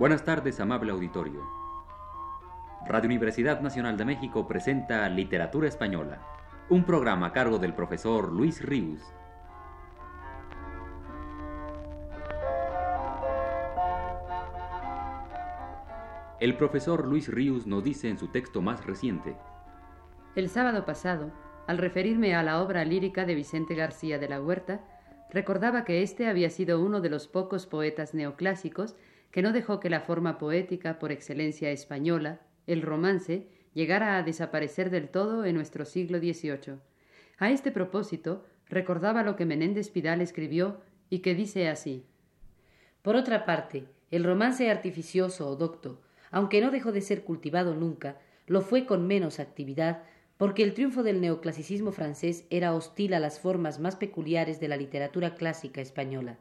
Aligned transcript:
Buenas 0.00 0.24
tardes, 0.24 0.58
amable 0.60 0.92
auditorio. 0.92 1.46
Radio 2.86 3.06
Universidad 3.06 3.60
Nacional 3.60 3.98
de 3.98 4.06
México 4.06 4.48
presenta 4.48 5.06
Literatura 5.10 5.68
Española, 5.68 6.22
un 6.70 6.84
programa 6.84 7.26
a 7.26 7.32
cargo 7.34 7.58
del 7.58 7.74
profesor 7.74 8.32
Luis 8.32 8.64
Ríos. 8.64 9.02
El 16.40 16.56
profesor 16.56 17.06
Luis 17.06 17.28
Ríos 17.28 17.66
nos 17.66 17.84
dice 17.84 18.08
en 18.08 18.16
su 18.16 18.28
texto 18.28 18.62
más 18.62 18.86
reciente. 18.86 19.36
El 20.34 20.48
sábado 20.48 20.86
pasado, 20.86 21.30
al 21.66 21.76
referirme 21.76 22.34
a 22.34 22.42
la 22.42 22.62
obra 22.62 22.86
lírica 22.86 23.26
de 23.26 23.34
Vicente 23.34 23.74
García 23.74 24.18
de 24.18 24.30
la 24.30 24.40
Huerta, 24.40 24.80
recordaba 25.28 25.84
que 25.84 26.02
éste 26.02 26.26
había 26.26 26.48
sido 26.48 26.80
uno 26.80 27.02
de 27.02 27.10
los 27.10 27.28
pocos 27.28 27.66
poetas 27.66 28.14
neoclásicos 28.14 28.96
que 29.30 29.42
no 29.42 29.52
dejó 29.52 29.80
que 29.80 29.90
la 29.90 30.00
forma 30.00 30.38
poética 30.38 30.98
por 30.98 31.12
excelencia 31.12 31.70
española, 31.70 32.40
el 32.66 32.82
romance, 32.82 33.46
llegara 33.74 34.16
a 34.16 34.22
desaparecer 34.22 34.90
del 34.90 35.08
todo 35.08 35.44
en 35.44 35.54
nuestro 35.54 35.84
siglo 35.84 36.18
XVIII. 36.18 36.78
A 37.38 37.50
este 37.50 37.70
propósito, 37.70 38.44
recordaba 38.68 39.22
lo 39.22 39.36
que 39.36 39.46
Menéndez 39.46 39.90
Pidal 39.90 40.20
escribió 40.20 40.80
y 41.08 41.20
que 41.20 41.34
dice 41.34 41.68
así. 41.68 42.04
Por 43.02 43.16
otra 43.16 43.44
parte, 43.44 43.86
el 44.10 44.24
romance 44.24 44.70
artificioso 44.70 45.48
o 45.48 45.56
docto, 45.56 46.00
aunque 46.30 46.60
no 46.60 46.70
dejó 46.70 46.92
de 46.92 47.00
ser 47.00 47.24
cultivado 47.24 47.74
nunca, 47.74 48.18
lo 48.46 48.60
fue 48.60 48.86
con 48.86 49.06
menos 49.06 49.38
actividad, 49.38 50.02
porque 50.36 50.62
el 50.62 50.74
triunfo 50.74 51.02
del 51.02 51.20
neoclasicismo 51.20 51.92
francés 51.92 52.46
era 52.50 52.74
hostil 52.74 53.14
a 53.14 53.20
las 53.20 53.40
formas 53.40 53.78
más 53.78 53.96
peculiares 53.96 54.58
de 54.58 54.68
la 54.68 54.76
literatura 54.76 55.34
clásica 55.34 55.80
española. 55.80 56.38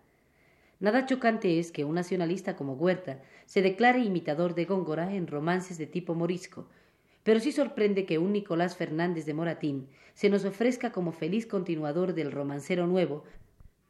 Nada 0.81 1.05
chocante 1.05 1.59
es 1.59 1.73
que 1.73 1.83
un 1.83 1.95
nacionalista 1.95 2.55
como 2.55 2.73
Huerta 2.73 3.21
se 3.45 3.61
declare 3.61 3.99
imitador 3.99 4.55
de 4.55 4.63
Góngora 4.63 5.13
en 5.13 5.27
romances 5.27 5.77
de 5.77 5.87
tipo 5.87 6.15
morisco, 6.15 6.69
pero 7.23 7.41
sí 7.41 7.51
sorprende 7.51 8.05
que 8.05 8.17
un 8.17 8.31
Nicolás 8.31 8.77
Fernández 8.77 9.25
de 9.25 9.33
Moratín 9.33 9.89
se 10.13 10.29
nos 10.29 10.45
ofrezca 10.45 10.93
como 10.93 11.11
feliz 11.11 11.45
continuador 11.45 12.13
del 12.13 12.31
romancero 12.31 12.87
nuevo, 12.87 13.25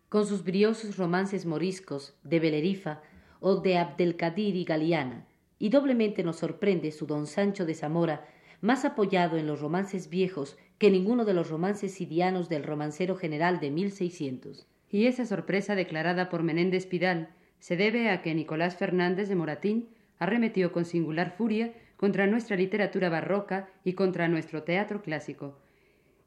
con 0.09 0.25
sus 0.25 0.43
briosos 0.43 0.97
romances 0.97 1.45
moriscos 1.45 2.15
de 2.23 2.39
Belerifa 2.39 3.03
o 3.39 3.57
de 3.57 3.77
Abdelkadir 3.77 4.55
y 4.55 4.63
Galiana, 4.63 5.27
y 5.59 5.69
doblemente 5.69 6.23
nos 6.23 6.37
sorprende 6.37 6.91
su 6.91 7.05
don 7.05 7.27
Sancho 7.27 7.67
de 7.67 7.75
Zamora, 7.75 8.27
más 8.61 8.83
apoyado 8.83 9.37
en 9.37 9.45
los 9.45 9.61
romances 9.61 10.09
viejos 10.09 10.57
que 10.79 10.89
ninguno 10.89 11.23
de 11.23 11.35
los 11.35 11.51
romances 11.51 11.93
sidianos 11.93 12.49
del 12.49 12.63
romancero 12.63 13.15
general 13.15 13.59
de 13.59 13.69
1600 13.69 14.65
y 14.91 15.05
esa 15.05 15.25
sorpresa 15.25 15.75
declarada 15.75 16.29
por 16.29 16.43
Menéndez 16.43 16.85
Pidal 16.85 17.29
se 17.59 17.77
debe 17.77 18.09
a 18.09 18.21
que 18.21 18.33
Nicolás 18.33 18.75
Fernández 18.75 19.29
de 19.29 19.35
Moratín 19.35 19.89
arremetió 20.17 20.71
con 20.71 20.85
singular 20.85 21.35
furia 21.37 21.73
contra 21.97 22.27
nuestra 22.27 22.55
literatura 22.55 23.09
barroca 23.09 23.69
y 23.83 23.93
contra 23.93 24.27
nuestro 24.27 24.63
teatro 24.63 25.01
clásico. 25.01 25.57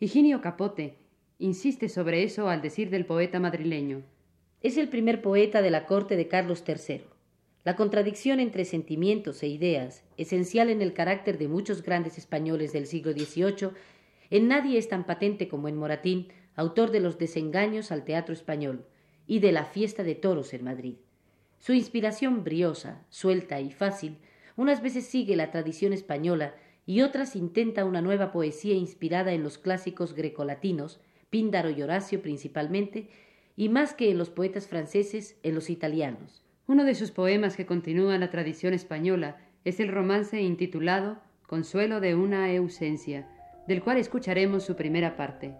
Higinio 0.01 0.41
Capote 0.41 0.97
insiste 1.39 1.89
sobre 1.89 2.23
eso 2.23 2.49
al 2.49 2.63
decir 2.63 2.91
del 2.91 3.07
poeta 3.07 3.41
madrileño. 3.41 4.03
Es 4.61 4.77
el 4.77 4.89
primer 4.89 5.23
poeta 5.23 5.61
de 5.61 5.71
la 5.71 5.87
corte 5.87 6.17
de 6.17 6.29
Carlos 6.29 6.63
III. 6.67 7.03
La 7.65 7.75
contradicción 7.75 8.39
entre 8.39 8.65
sentimientos 8.65 9.43
e 9.43 9.49
ideas, 9.49 10.05
esencial 10.17 10.71
en 10.71 10.83
el 10.83 10.93
carácter 10.93 11.39
de 11.39 11.49
muchos 11.49 11.83
grandes 11.83 12.19
españoles 12.19 12.73
del 12.73 12.87
siglo 12.87 13.13
XVIII, 13.13 13.71
en 14.31 14.49
nadie 14.49 14.79
es 14.79 14.89
tan 14.89 15.05
patente 15.05 15.49
como 15.49 15.69
en 15.69 15.77
Moratín, 15.77 16.29
autor 16.55 16.91
de 16.91 17.01
Los 17.01 17.19
desengaños 17.19 17.93
al 17.93 18.05
teatro 18.05 18.35
español 18.35 18.85
y 19.27 19.41
de 19.41 19.53
La 19.53 19.65
fiesta 19.65 20.03
de 20.03 20.15
toros 20.15 20.53
en 20.55 20.65
Madrid. 20.65 20.97
Su 21.59 21.73
inspiración 21.73 22.45
briosa, 22.45 23.05
suelta 23.09 23.61
y 23.61 23.71
fácil, 23.71 24.19
unas 24.57 24.83
veces 24.83 25.07
sigue 25.07 25.37
la 25.37 25.51
tradición 25.51 25.93
española 25.93 26.55
y 26.87 27.03
otras 27.03 27.37
intenta 27.37 27.85
una 27.85 28.03
nueva 28.03 28.33
poesía 28.33 28.75
inspirada 28.75 29.33
en 29.33 29.43
los 29.43 29.59
clásicos 29.59 30.15
grecolatinos, 30.15 31.01
Píndaro 31.31 31.71
y 31.71 31.81
Horacio 31.83 32.21
principalmente, 32.21 33.09
y 33.57 33.69
más 33.69 33.95
que 33.95 34.11
en 34.11 34.19
los 34.19 34.31
poetas 34.31 34.67
franceses, 34.67 35.37
en 35.43 35.55
los 35.55 35.71
italianos. 35.71 36.43
Uno 36.67 36.85
de 36.85 36.95
sus 36.95 37.11
poemas 37.11 37.57
que 37.57 37.67
continúa 37.67 38.19
la 38.19 38.31
tradición 38.31 38.75
española 38.75 39.37
es 39.65 39.81
el 39.81 39.89
romance 39.89 40.41
intitulado 40.41 41.21
Consuelo 41.47 42.01
de 42.01 42.15
una 42.15 42.47
ausencia, 42.57 43.29
del 43.69 43.83
cual 43.83 43.99
escucharemos 43.99 44.65
su 44.65 44.75
primera 44.75 45.17
parte. 45.17 45.55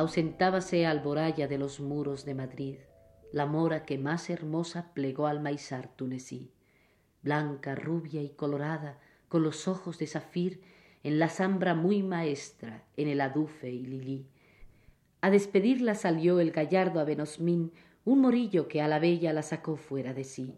Ausentábase 0.00 0.86
alboraya 0.86 1.46
de 1.46 1.58
los 1.58 1.78
muros 1.78 2.24
de 2.24 2.34
Madrid, 2.34 2.76
la 3.32 3.46
mora 3.46 3.84
que 3.84 3.98
más 3.98 4.30
hermosa 4.30 4.92
plegó 4.94 5.26
al 5.26 5.40
maizar 5.40 5.94
tunesí, 5.94 6.50
blanca, 7.22 7.74
rubia 7.74 8.22
y 8.22 8.30
colorada, 8.30 8.98
con 9.28 9.42
los 9.42 9.68
ojos 9.68 9.98
de 9.98 10.06
zafir, 10.06 10.62
en 11.02 11.18
la 11.18 11.28
zambra 11.28 11.74
muy 11.74 12.02
maestra, 12.02 12.84
en 12.96 13.08
el 13.08 13.20
adufe 13.20 13.70
y 13.70 13.86
lilí. 13.86 14.26
A 15.20 15.30
despedirla 15.30 15.94
salió 15.94 16.40
el 16.40 16.50
gallardo 16.50 17.00
Abenosmín, 17.00 17.72
un 18.04 18.20
morillo 18.20 18.68
que 18.68 18.80
a 18.80 18.88
la 18.88 18.98
bella 18.98 19.32
la 19.32 19.42
sacó 19.42 19.76
fuera 19.76 20.14
de 20.14 20.24
sí. 20.24 20.56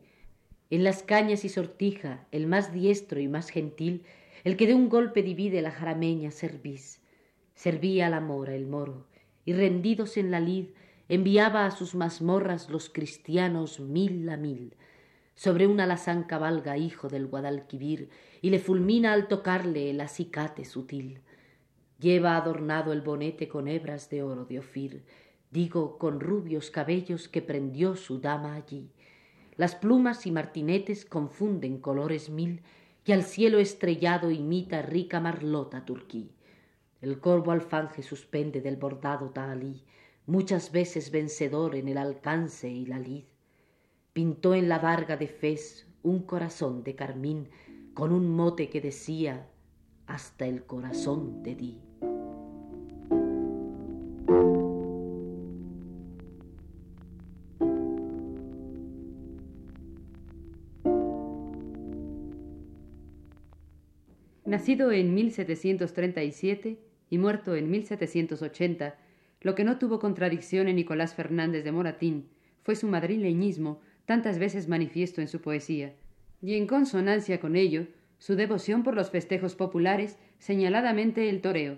En 0.70 0.84
las 0.84 1.02
cañas 1.02 1.44
y 1.44 1.48
sortija, 1.48 2.26
el 2.30 2.46
más 2.46 2.72
diestro 2.72 3.20
y 3.20 3.28
más 3.28 3.50
gentil, 3.50 4.04
el 4.44 4.56
que 4.56 4.66
de 4.66 4.74
un 4.74 4.88
golpe 4.88 5.22
divide 5.22 5.62
la 5.62 5.72
jarameña 5.72 6.30
cerviz. 6.30 7.00
Servía 7.54 8.08
la 8.08 8.20
mora 8.20 8.54
el 8.54 8.66
moro, 8.66 9.06
y 9.44 9.52
rendidos 9.52 10.16
en 10.16 10.30
la 10.30 10.40
lid 10.40 10.66
enviaba 11.08 11.66
a 11.66 11.70
sus 11.70 11.94
mazmorras 11.94 12.70
los 12.70 12.88
cristianos 12.88 13.80
mil 13.80 14.28
a 14.28 14.36
mil. 14.36 14.74
Sobre 15.34 15.66
un 15.66 15.80
alazán 15.80 16.24
cabalga 16.24 16.76
hijo 16.76 17.08
del 17.08 17.26
Guadalquivir 17.26 18.08
y 18.40 18.50
le 18.50 18.58
fulmina 18.58 19.12
al 19.12 19.28
tocarle 19.28 19.90
el 19.90 20.00
acicate 20.00 20.64
sutil. 20.64 21.20
Lleva 21.98 22.36
adornado 22.36 22.92
el 22.92 23.00
bonete 23.00 23.48
con 23.48 23.68
hebras 23.68 24.10
de 24.10 24.22
oro 24.22 24.44
de 24.44 24.58
Ofir, 24.58 25.04
digo 25.50 25.98
con 25.98 26.20
rubios 26.20 26.70
cabellos 26.70 27.28
que 27.28 27.42
prendió 27.42 27.96
su 27.96 28.20
dama 28.20 28.54
allí. 28.54 28.90
Las 29.56 29.74
plumas 29.74 30.26
y 30.26 30.32
martinetes 30.32 31.04
confunden 31.04 31.78
colores 31.78 32.30
mil 32.30 32.62
y 33.04 33.12
al 33.12 33.22
cielo 33.22 33.58
estrellado 33.58 34.30
imita 34.30 34.82
rica 34.82 35.20
marlota 35.20 35.84
turquí. 35.84 36.30
El 37.02 37.18
corvo 37.18 37.50
alfanje 37.50 38.00
suspende 38.00 38.60
del 38.60 38.76
bordado 38.76 39.30
tahalí, 39.30 39.82
muchas 40.26 40.70
veces 40.70 41.10
vencedor 41.10 41.74
en 41.74 41.88
el 41.88 41.98
alcance 41.98 42.70
y 42.70 42.86
la 42.86 43.00
lid. 43.00 43.24
Pintó 44.12 44.54
en 44.54 44.68
la 44.68 44.78
varga 44.78 45.16
de 45.16 45.26
Fez 45.26 45.88
un 46.04 46.22
corazón 46.22 46.84
de 46.84 46.94
carmín 46.94 47.48
con 47.92 48.12
un 48.12 48.30
mote 48.30 48.70
que 48.70 48.80
decía 48.80 49.48
hasta 50.06 50.46
el 50.46 50.64
corazón 50.64 51.42
te 51.42 51.56
di. 51.56 51.80
Nacido 64.44 64.92
en 64.92 65.14
1737, 65.14 66.91
y 67.12 67.18
muerto 67.18 67.54
en 67.54 67.70
1780, 67.70 68.96
lo 69.42 69.54
que 69.54 69.64
no 69.64 69.76
tuvo 69.76 69.98
contradicción 69.98 70.66
en 70.66 70.76
Nicolás 70.76 71.14
Fernández 71.14 71.62
de 71.62 71.70
Moratín 71.70 72.30
fue 72.62 72.74
su 72.74 72.88
madrileñismo 72.88 73.82
tantas 74.06 74.38
veces 74.38 74.66
manifiesto 74.66 75.20
en 75.20 75.28
su 75.28 75.42
poesía, 75.42 75.92
y 76.40 76.54
en 76.54 76.66
consonancia 76.66 77.38
con 77.38 77.54
ello, 77.54 77.86
su 78.16 78.34
devoción 78.34 78.82
por 78.82 78.94
los 78.94 79.10
festejos 79.10 79.54
populares, 79.56 80.18
señaladamente 80.38 81.28
el 81.28 81.42
toreo, 81.42 81.76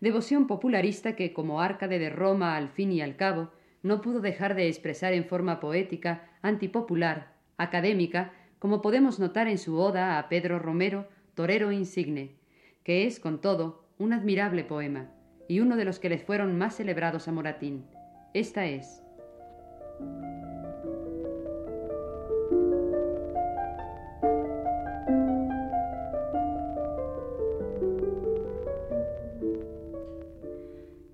devoción 0.00 0.46
popularista 0.46 1.16
que, 1.16 1.32
como 1.32 1.60
árcade 1.60 1.98
de 1.98 2.10
Roma 2.10 2.56
al 2.56 2.68
fin 2.68 2.92
y 2.92 3.00
al 3.00 3.16
cabo, 3.16 3.50
no 3.82 4.00
pudo 4.00 4.20
dejar 4.20 4.54
de 4.54 4.68
expresar 4.68 5.14
en 5.14 5.24
forma 5.24 5.58
poética, 5.58 6.30
antipopular, 6.42 7.32
académica, 7.56 8.34
como 8.60 8.82
podemos 8.82 9.18
notar 9.18 9.48
en 9.48 9.58
su 9.58 9.80
oda 9.80 10.20
a 10.20 10.28
Pedro 10.28 10.60
Romero, 10.60 11.08
torero 11.34 11.72
insigne, 11.72 12.36
que 12.84 13.08
es, 13.08 13.18
con 13.18 13.40
todo, 13.40 13.85
un 13.98 14.12
admirable 14.12 14.64
poema, 14.64 15.10
y 15.48 15.60
uno 15.60 15.76
de 15.76 15.84
los 15.84 15.98
que 15.98 16.08
les 16.08 16.22
fueron 16.22 16.58
más 16.58 16.76
celebrados 16.76 17.28
a 17.28 17.32
Moratín. 17.32 17.86
Esta 18.34 18.66
es. 18.66 19.02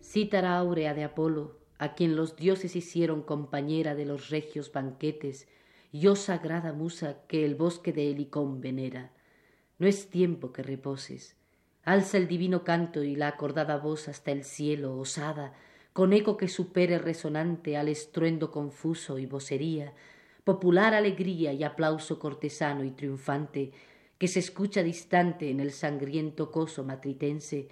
Cítara 0.01 0.59
áurea 0.59 0.93
de 0.93 1.05
Apolo, 1.05 1.59
a 1.79 1.95
quien 1.95 2.17
los 2.17 2.37
dioses 2.37 2.77
hicieron 2.77 3.23
compañera 3.23 3.95
de 3.95 4.05
los 4.05 4.29
regios 4.29 4.71
banquetes, 4.73 5.49
yo 5.93 6.17
sagrada 6.17 6.73
musa 6.73 7.19
que 7.29 7.45
el 7.45 7.55
bosque 7.55 7.93
de 7.93 8.11
Helicón 8.11 8.61
venera, 8.61 9.13
no 9.79 9.87
es 9.87 10.11
tiempo 10.11 10.53
que 10.53 10.63
reposes. 10.63 11.42
Alza 11.85 12.17
el 12.17 12.29
divino 12.29 12.63
canto 12.63 13.03
y 13.03 13.17
la 13.17 13.29
acordada 13.29 13.77
voz 13.77 14.09
hasta 14.09 14.31
el 14.31 14.45
cielo, 14.45 14.97
osada, 14.97 15.53
con 15.93 16.13
eco 16.13 16.37
que 16.37 16.47
supere 16.47 16.99
resonante 16.99 17.77
al 17.77 17.89
estruendo 17.89 18.53
confuso 18.53 19.19
y 19.19 19.27
vocería, 19.27 19.93
popular 20.45 20.95
alegría 20.95 21.53
y 21.53 21.65
aplauso 21.65 22.19
cortesano 22.21 22.85
y 22.85 22.93
triunfante, 22.93 23.73
que 24.19 24.29
se 24.29 24.39
escucha 24.39 24.85
distante 24.85 25.51
en 25.51 25.59
el 25.59 25.73
sangriento 25.73 26.53
coso 26.53 26.85
matritense, 26.85 27.69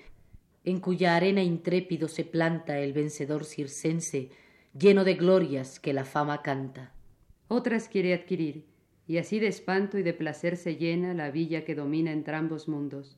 en 0.65 0.81
cuya 0.81 1.15
arena 1.15 1.43
intrépido 1.43 2.09
se 2.09 2.25
planta 2.25 2.81
el 2.81 2.93
vencedor 2.93 3.45
circense, 3.45 4.31
lleno 4.77 5.05
de 5.05 5.15
glorias 5.15 5.79
que 5.79 5.93
la 5.93 6.05
fama 6.05 6.43
canta. 6.43 6.93
Otras 7.47 7.89
quiere 7.89 8.13
adquirir, 8.13 8.65
y 9.07 9.19
así 9.19 9.39
de 9.39 9.47
espanto 9.47 9.99
y 9.99 10.03
de 10.03 10.15
placer 10.15 10.57
se 10.57 10.77
llena 10.77 11.15
la 11.15 11.31
villa 11.31 11.65
que 11.65 11.77
domina 11.77 12.13
entrambos 12.13 12.69
mundos. 12.69 13.17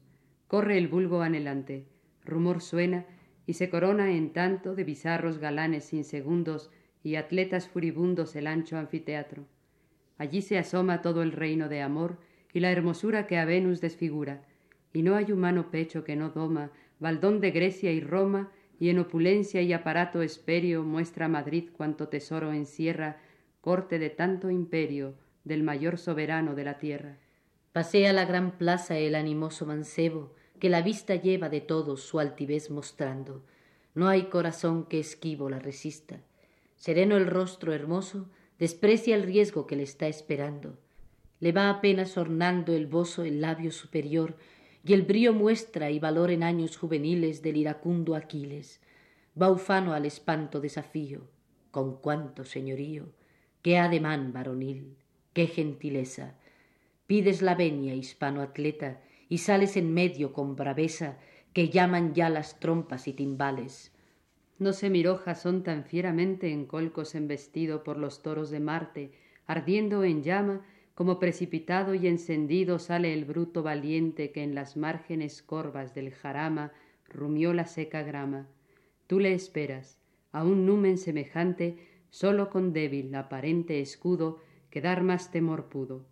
Corre 0.53 0.77
el 0.77 0.87
vulgo 0.87 1.23
anhelante, 1.23 1.87
rumor 2.27 2.61
suena, 2.61 3.07
y 3.47 3.55
se 3.55 3.71
corona 3.71 4.13
en 4.13 4.35
tanto 4.35 4.75
de 4.75 4.85
bizarros 4.85 5.39
galanes 5.39 5.95
insegundos 5.95 6.71
y 7.03 7.15
atletas 7.15 7.69
furibundos 7.69 8.37
el 8.37 8.47
ancho 8.47 8.77
anfiteatro. 8.77 9.47
Allí 10.19 10.43
se 10.43 10.59
asoma 10.59 11.01
todo 11.01 11.23
el 11.23 11.33
reino 11.33 11.71
de 11.71 11.81
amor 11.81 12.19
y 12.53 12.61
la 12.61 12.71
hermosura 12.71 13.27
que 13.27 13.39
a 13.39 13.47
Venus 13.47 13.81
desfigura, 13.81 14.43
y 14.93 15.01
no 15.01 15.17
hay 15.17 15.33
humano 15.33 15.71
pecho 15.71 16.05
que 16.05 16.17
no 16.17 16.29
doma 16.29 16.71
baldón 17.01 17.41
de 17.41 17.51
Grecia 17.51 17.91
y 17.91 18.03
Roma, 18.03 18.53
y 18.79 18.91
en 18.91 18.99
opulencia 18.99 19.63
y 19.63 19.73
aparato 19.73 20.21
esperio 20.21 20.83
muestra 20.83 21.29
Madrid 21.29 21.71
cuanto 21.75 22.09
tesoro 22.09 22.53
encierra, 22.53 23.23
corte 23.63 23.99
de 23.99 24.11
tanto 24.11 24.51
imperio, 24.51 25.15
del 25.45 25.63
mayor 25.63 25.97
soberano 25.97 26.55
de 26.55 26.65
la 26.65 26.79
tierra. 26.79 27.17
Pasea 27.73 28.13
la 28.13 28.27
gran 28.27 28.59
plaza 28.59 28.99
el 28.99 29.15
animoso 29.15 29.65
mancebo, 29.65 30.35
que 30.63 30.71
la 30.71 30.81
vista 30.81 31.17
lleva 31.17 31.49
de 31.49 31.61
todos 31.61 32.03
su 32.03 32.21
altivez 32.21 32.71
mostrando. 32.71 33.43
No 33.97 34.07
hay 34.07 34.27
corazón 34.27 34.85
que 34.85 35.01
esquivo 35.01 35.51
la 35.51 35.59
resista. 35.59 36.21
Sereno 36.77 37.17
el 37.17 37.27
rostro 37.27 37.73
hermoso, 37.73 38.29
desprecia 38.61 39.17
el 39.17 39.25
riesgo 39.25 39.67
que 39.67 39.75
le 39.75 39.83
está 39.83 40.07
esperando. 40.07 40.79
Le 41.41 41.51
va 41.51 41.69
apenas 41.69 42.17
ornando 42.17 42.73
el 42.77 42.87
bozo 42.87 43.25
el 43.25 43.41
labio 43.41 43.73
superior, 43.73 44.37
y 44.85 44.93
el 44.93 45.03
brío 45.03 45.33
muestra 45.33 45.91
y 45.91 45.99
valor 45.99 46.31
en 46.31 46.45
años 46.45 46.77
juveniles 46.77 47.43
del 47.43 47.57
iracundo 47.57 48.15
Aquiles. 48.15 48.81
Va 49.35 49.51
ufano 49.51 49.95
al 49.95 50.07
espanto 50.07 50.61
desafío, 50.61 51.23
con 51.73 51.97
cuánto 51.97 52.45
señorío, 52.45 53.09
qué 53.63 53.79
ademán 53.79 54.33
varonil, 54.33 54.97
qué 55.33 55.49
gentileza. 55.49 56.37
Pides 57.09 57.43
la 57.43 57.57
venia, 57.57 57.97
hispano 57.97 58.43
atleta, 58.43 59.01
y 59.33 59.39
sales 59.39 59.79
en 59.79 59.95
medio 59.95 60.35
con 60.35 60.57
braveza 60.57 61.17
que 61.55 61.71
llaman 61.71 62.13
ya 62.13 62.29
las 62.29 62.61
trompas 62.61 63.09
y 63.09 63.15
timbales. 63.15 63.91
No 64.59 64.75
se 64.75 64.91
miró 64.91 65.17
Jasón 65.17 65.63
tan 65.63 65.85
fieramente 65.85 66.53
en 66.53 66.67
colcos 66.67 67.15
embestido 67.15 67.83
por 67.83 67.97
los 67.97 68.21
toros 68.21 68.51
de 68.51 68.61
Marte, 68.61 69.13
ardiendo 69.47 70.05
en 70.05 70.23
llama 70.23 70.67
como 70.95 71.19
precipitado 71.19 71.95
y 71.95 72.09
encendido 72.09 72.79
sale 72.79 73.15
el 73.15 73.25
bruto 73.25 73.63
valiente 73.63 74.33
que 74.33 74.43
en 74.43 74.55
las 74.55 74.77
márgenes 74.77 75.43
corvas 75.43 75.95
del 75.95 76.13
jarama 76.13 76.71
rumió 77.09 77.55
la 77.55 77.65
seca 77.65 78.03
grama. 78.03 78.49
Tú 79.07 79.19
le 79.19 79.33
esperas, 79.33 79.97
a 80.33 80.45
un 80.45 80.67
numen 80.67 80.99
semejante, 80.99 81.79
sólo 82.11 82.51
con 82.51 82.75
débil 82.75 83.15
aparente 83.15 83.81
escudo, 83.81 84.41
que 84.69 84.83
dar 84.83 85.03
más 85.03 85.31
temor 85.31 85.71
pudo. 85.71 86.05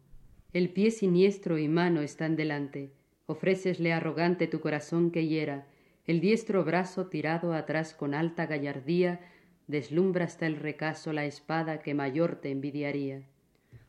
El 0.54 0.70
pie 0.70 0.90
siniestro 0.90 1.58
y 1.58 1.68
mano 1.68 2.00
están 2.00 2.34
delante, 2.34 2.94
ofrécesle 3.30 3.92
arrogante 3.92 4.46
tu 4.46 4.60
corazón 4.60 5.10
que 5.10 5.26
hiera, 5.26 5.66
el 6.06 6.20
diestro 6.20 6.64
brazo 6.64 7.06
tirado 7.06 7.54
atrás 7.54 7.94
con 7.94 8.14
alta 8.14 8.46
gallardía, 8.46 9.20
deslumbra 9.68 10.24
hasta 10.24 10.46
el 10.46 10.56
recaso 10.56 11.12
la 11.12 11.24
espada 11.24 11.80
que 11.80 11.94
mayor 11.94 12.36
te 12.36 12.50
envidiaría. 12.50 13.22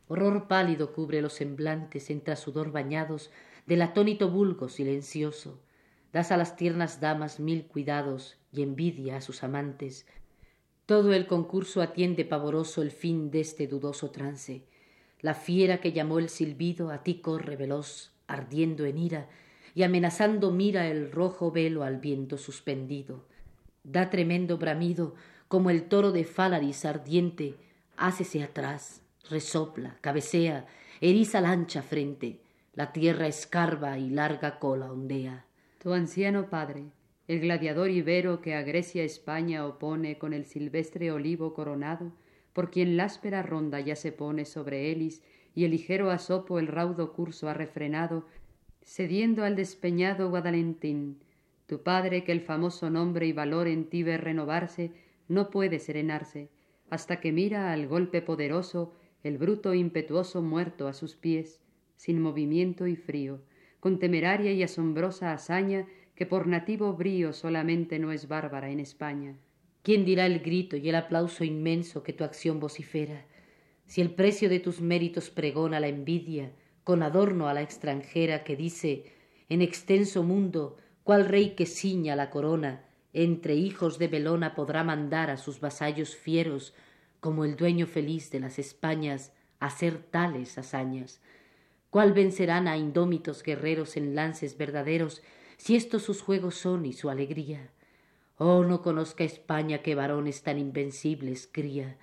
Horror 0.07 0.47
pálido 0.47 0.93
cubre 0.93 1.21
los 1.21 1.33
semblantes 1.33 2.09
entre 2.09 2.35
sudor 2.35 2.71
bañados 2.71 3.31
del 3.65 3.81
atónito 3.81 4.29
vulgo 4.29 4.69
silencioso. 4.69 5.59
Das 6.13 6.31
a 6.31 6.37
las 6.37 6.55
tiernas 6.57 6.99
damas 6.99 7.39
mil 7.39 7.65
cuidados 7.65 8.37
y 8.51 8.61
envidia 8.61 9.17
a 9.17 9.21
sus 9.21 9.43
amantes. 9.43 10.05
Todo 10.85 11.13
el 11.13 11.25
concurso 11.25 11.81
atiende 11.81 12.25
pavoroso 12.25 12.81
el 12.81 12.91
fin 12.91 13.31
de 13.31 13.39
este 13.39 13.65
dudoso 13.65 14.11
trance. 14.11 14.65
La 15.21 15.33
fiera 15.33 15.79
que 15.79 15.93
llamó 15.93 16.19
el 16.19 16.27
silbido 16.27 16.91
a 16.91 17.01
ti 17.03 17.21
corre 17.21 17.55
veloz 17.55 18.10
ardiendo 18.31 18.85
en 18.85 18.97
ira 18.97 19.29
y 19.73 19.83
amenazando 19.83 20.51
mira 20.51 20.87
el 20.87 21.11
rojo 21.11 21.51
velo 21.51 21.83
al 21.83 21.97
viento 21.97 22.37
suspendido. 22.37 23.25
Da 23.83 24.09
tremendo 24.09 24.57
bramido 24.57 25.15
como 25.47 25.69
el 25.69 25.83
toro 25.83 26.11
de 26.11 26.23
fálaris 26.23 26.85
ardiente. 26.85 27.55
Hácese 27.97 28.43
atrás 28.43 29.01
resopla, 29.29 29.97
cabecea, 30.01 30.67
eriza 30.99 31.41
la 31.41 31.51
ancha 31.51 31.81
frente, 31.81 32.41
la 32.73 32.91
tierra 32.91 33.27
escarba 33.27 33.97
y 33.97 34.09
larga 34.09 34.59
cola 34.59 34.91
ondea. 34.91 35.45
Tu 35.79 35.93
anciano 35.93 36.49
padre, 36.49 36.85
el 37.27 37.39
gladiador 37.39 37.89
ibero 37.89 38.41
que 38.41 38.55
a 38.55 38.61
Grecia 38.61 39.03
España 39.03 39.65
opone 39.65 40.17
con 40.17 40.33
el 40.33 40.45
silvestre 40.45 41.11
olivo 41.11 41.53
coronado, 41.53 42.11
por 42.53 42.69
quien 42.69 42.97
la 42.97 43.05
áspera 43.05 43.41
ronda 43.41 43.79
ya 43.79 43.95
se 43.95 44.11
pone 44.11 44.45
sobre 44.45 44.91
Elis 44.91 45.23
y 45.53 45.65
el 45.65 45.71
ligero 45.71 46.11
asopo 46.11 46.59
el 46.59 46.67
raudo 46.67 47.13
curso 47.13 47.49
ha 47.49 47.53
refrenado, 47.53 48.25
cediendo 48.81 49.43
al 49.43 49.55
despeñado 49.55 50.29
Guadalentín, 50.29 51.19
tu 51.67 51.83
padre 51.83 52.23
que 52.23 52.31
el 52.31 52.41
famoso 52.41 52.89
nombre 52.89 53.27
y 53.27 53.33
valor 53.33 53.67
en 53.67 53.85
ti 53.85 54.03
ve 54.03 54.17
renovarse, 54.17 54.91
no 55.27 55.49
puede 55.49 55.79
serenarse, 55.79 56.49
hasta 56.89 57.21
que 57.21 57.31
mira 57.31 57.71
al 57.71 57.87
golpe 57.87 58.21
poderoso 58.21 58.93
el 59.23 59.37
bruto 59.37 59.73
impetuoso 59.73 60.41
muerto 60.41 60.87
a 60.87 60.93
sus 60.93 61.15
pies, 61.15 61.61
sin 61.95 62.21
movimiento 62.21 62.87
y 62.87 62.95
frío, 62.95 63.41
con 63.79 63.99
temeraria 63.99 64.51
y 64.51 64.63
asombrosa 64.63 65.31
hazaña 65.31 65.87
que 66.15 66.25
por 66.25 66.47
nativo 66.47 66.93
brío 66.93 67.33
solamente 67.33 67.99
no 67.99 68.11
es 68.11 68.27
bárbara 68.27 68.69
en 68.69 68.79
España. 68.79 69.37
¿Quién 69.83 70.05
dirá 70.05 70.25
el 70.25 70.39
grito 70.39 70.77
y 70.77 70.89
el 70.89 70.95
aplauso 70.95 71.43
inmenso 71.43 72.03
que 72.03 72.13
tu 72.13 72.23
acción 72.23 72.59
vocifera? 72.59 73.25
Si 73.91 73.99
el 73.99 74.11
precio 74.11 74.47
de 74.47 74.61
tus 74.61 74.79
méritos 74.79 75.29
pregona 75.29 75.81
la 75.81 75.89
envidia, 75.89 76.53
con 76.85 77.03
adorno 77.03 77.49
a 77.49 77.53
la 77.53 77.61
extranjera 77.61 78.45
que 78.45 78.55
dice 78.55 79.11
en 79.49 79.61
extenso 79.61 80.23
mundo, 80.23 80.77
cual 81.03 81.25
rey 81.25 81.55
que 81.55 81.65
ciña 81.65 82.15
la 82.15 82.29
corona, 82.29 82.85
entre 83.11 83.55
hijos 83.55 83.99
de 83.99 84.07
Belona 84.07 84.55
podrá 84.55 84.85
mandar 84.85 85.29
a 85.29 85.35
sus 85.35 85.59
vasallos 85.59 86.15
fieros 86.15 86.73
como 87.19 87.43
el 87.43 87.57
dueño 87.57 87.85
feliz 87.85 88.31
de 88.31 88.39
las 88.39 88.59
Españas, 88.59 89.33
hacer 89.59 89.97
tales 89.97 90.57
hazañas. 90.57 91.19
¿Cuál 91.89 92.13
vencerán 92.13 92.69
a 92.69 92.77
indómitos 92.77 93.43
guerreros 93.43 93.97
en 93.97 94.15
lances 94.15 94.57
verdaderos, 94.57 95.21
si 95.57 95.75
estos 95.75 96.03
sus 96.03 96.21
juegos 96.21 96.55
son 96.55 96.85
y 96.85 96.93
su 96.93 97.09
alegría? 97.09 97.71
Oh, 98.37 98.63
no 98.63 98.83
conozca 98.83 99.25
España 99.25 99.79
que 99.79 99.95
varones 99.95 100.43
tan 100.43 100.59
invencibles 100.59 101.49
cría. 101.51 101.97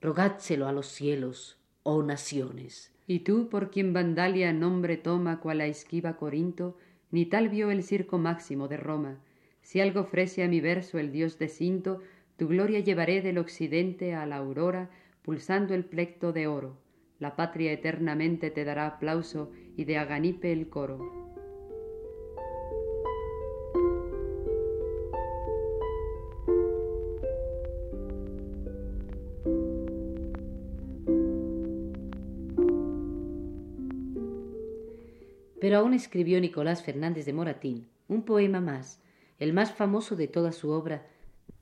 Rogádselo 0.00 0.68
a 0.68 0.72
los 0.72 0.86
cielos, 0.86 1.58
oh 1.82 2.02
naciones. 2.02 2.92
Y 3.08 3.20
tú, 3.20 3.48
por 3.48 3.70
quien 3.70 3.92
Vandalia 3.92 4.52
nombre 4.52 4.96
toma 4.96 5.40
cual 5.40 5.58
la 5.58 5.66
esquiva 5.66 6.16
Corinto, 6.16 6.76
ni 7.10 7.26
tal 7.26 7.48
vio 7.48 7.70
el 7.70 7.82
circo 7.82 8.16
máximo 8.18 8.68
de 8.68 8.76
Roma. 8.76 9.18
Si 9.60 9.80
algo 9.80 10.00
ofrece 10.00 10.44
a 10.44 10.48
mi 10.48 10.60
verso 10.60 10.98
el 10.98 11.10
dios 11.10 11.38
de 11.38 11.48
Cinto, 11.48 12.00
tu 12.36 12.46
gloria 12.46 12.78
llevaré 12.78 13.22
del 13.22 13.38
occidente 13.38 14.14
a 14.14 14.24
la 14.24 14.36
aurora, 14.36 14.90
pulsando 15.22 15.74
el 15.74 15.84
plecto 15.84 16.32
de 16.32 16.46
oro. 16.46 16.76
La 17.18 17.34
patria 17.34 17.72
eternamente 17.72 18.50
te 18.50 18.64
dará 18.64 18.86
aplauso 18.86 19.50
y 19.76 19.84
de 19.84 19.98
Aganipe 19.98 20.52
el 20.52 20.68
coro. 20.68 21.27
Pero 35.60 35.78
aún 35.78 35.94
escribió 35.94 36.40
Nicolás 36.40 36.82
Fernández 36.82 37.26
de 37.26 37.32
Moratín 37.32 37.88
un 38.08 38.22
poema 38.24 38.60
más, 38.60 39.00
el 39.38 39.52
más 39.52 39.72
famoso 39.72 40.16
de 40.16 40.28
toda 40.28 40.52
su 40.52 40.70
obra, 40.70 41.06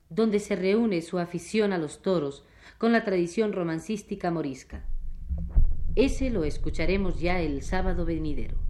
donde 0.09 0.39
se 0.39 0.55
reúne 0.55 1.01
su 1.01 1.19
afición 1.19 1.73
a 1.73 1.77
los 1.77 2.01
toros 2.01 2.45
con 2.77 2.91
la 2.91 3.03
tradición 3.03 3.53
romancística 3.53 4.31
morisca. 4.31 4.85
Ese 5.95 6.29
lo 6.29 6.43
escucharemos 6.43 7.19
ya 7.19 7.41
el 7.41 7.61
sábado 7.63 8.05
venidero. 8.05 8.66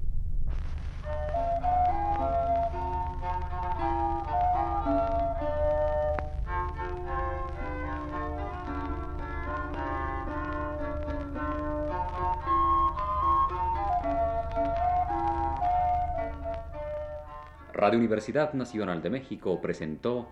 Radio 17.88 18.00
Universidad 18.00 18.52
Nacional 18.52 19.02
de 19.02 19.10
México 19.10 19.62
presentó 19.62 20.28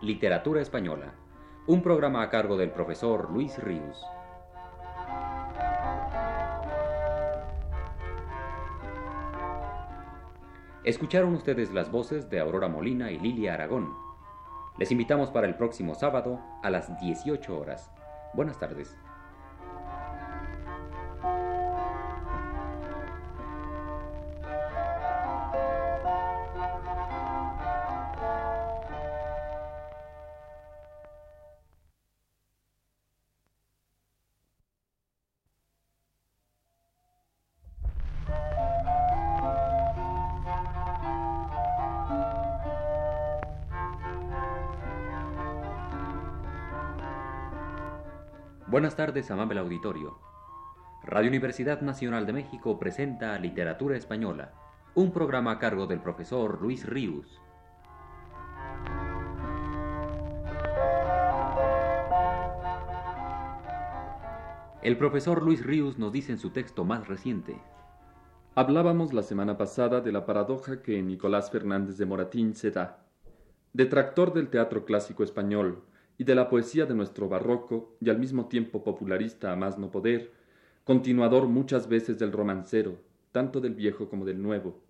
Literatura 0.00 0.60
Española, 0.60 1.14
un 1.68 1.80
programa 1.80 2.20
a 2.20 2.30
cargo 2.30 2.56
del 2.56 2.72
profesor 2.72 3.30
Luis 3.30 3.62
Ríos. 3.62 4.04
Escucharon 10.82 11.32
ustedes 11.34 11.72
las 11.72 11.92
voces 11.92 12.28
de 12.28 12.40
Aurora 12.40 12.66
Molina 12.66 13.12
y 13.12 13.20
Lilia 13.20 13.54
Aragón. 13.54 13.94
Les 14.76 14.90
invitamos 14.90 15.30
para 15.30 15.46
el 15.46 15.54
próximo 15.54 15.94
sábado 15.94 16.40
a 16.64 16.70
las 16.70 16.98
18 16.98 17.56
horas. 17.56 17.88
Buenas 18.34 18.58
tardes. 18.58 18.96
Buenas 48.86 49.04
tardes, 49.04 49.32
amable 49.32 49.58
auditorio. 49.58 50.16
Radio 51.02 51.28
Universidad 51.28 51.80
Nacional 51.80 52.24
de 52.24 52.32
México 52.32 52.78
presenta 52.78 53.36
Literatura 53.36 53.96
Española, 53.96 54.52
un 54.94 55.10
programa 55.10 55.50
a 55.50 55.58
cargo 55.58 55.88
del 55.88 55.98
profesor 55.98 56.62
Luis 56.62 56.86
Ríos. 56.86 57.42
El 64.82 64.96
profesor 64.96 65.42
Luis 65.42 65.66
Ríos 65.66 65.98
nos 65.98 66.12
dice 66.12 66.30
en 66.30 66.38
su 66.38 66.50
texto 66.50 66.84
más 66.84 67.08
reciente. 67.08 67.60
Hablábamos 68.54 69.12
la 69.12 69.24
semana 69.24 69.58
pasada 69.58 70.00
de 70.00 70.12
la 70.12 70.26
paradoja 70.26 70.80
que 70.80 71.02
Nicolás 71.02 71.50
Fernández 71.50 71.96
de 71.96 72.06
Moratín 72.06 72.54
se 72.54 72.70
da. 72.70 73.04
Detractor 73.72 74.32
del 74.32 74.48
teatro 74.48 74.84
clásico 74.84 75.24
español, 75.24 75.82
y 76.18 76.24
de 76.24 76.34
la 76.34 76.48
poesía 76.48 76.86
de 76.86 76.94
nuestro 76.94 77.28
barroco 77.28 77.96
y 78.00 78.10
al 78.10 78.18
mismo 78.18 78.46
tiempo 78.46 78.82
popularista 78.82 79.52
a 79.52 79.56
más 79.56 79.78
no 79.78 79.90
poder, 79.90 80.32
continuador 80.84 81.46
muchas 81.48 81.88
veces 81.88 82.18
del 82.18 82.32
romancero, 82.32 82.98
tanto 83.32 83.60
del 83.60 83.74
viejo 83.74 84.08
como 84.08 84.24
del 84.24 84.40
nuevo, 84.40 84.80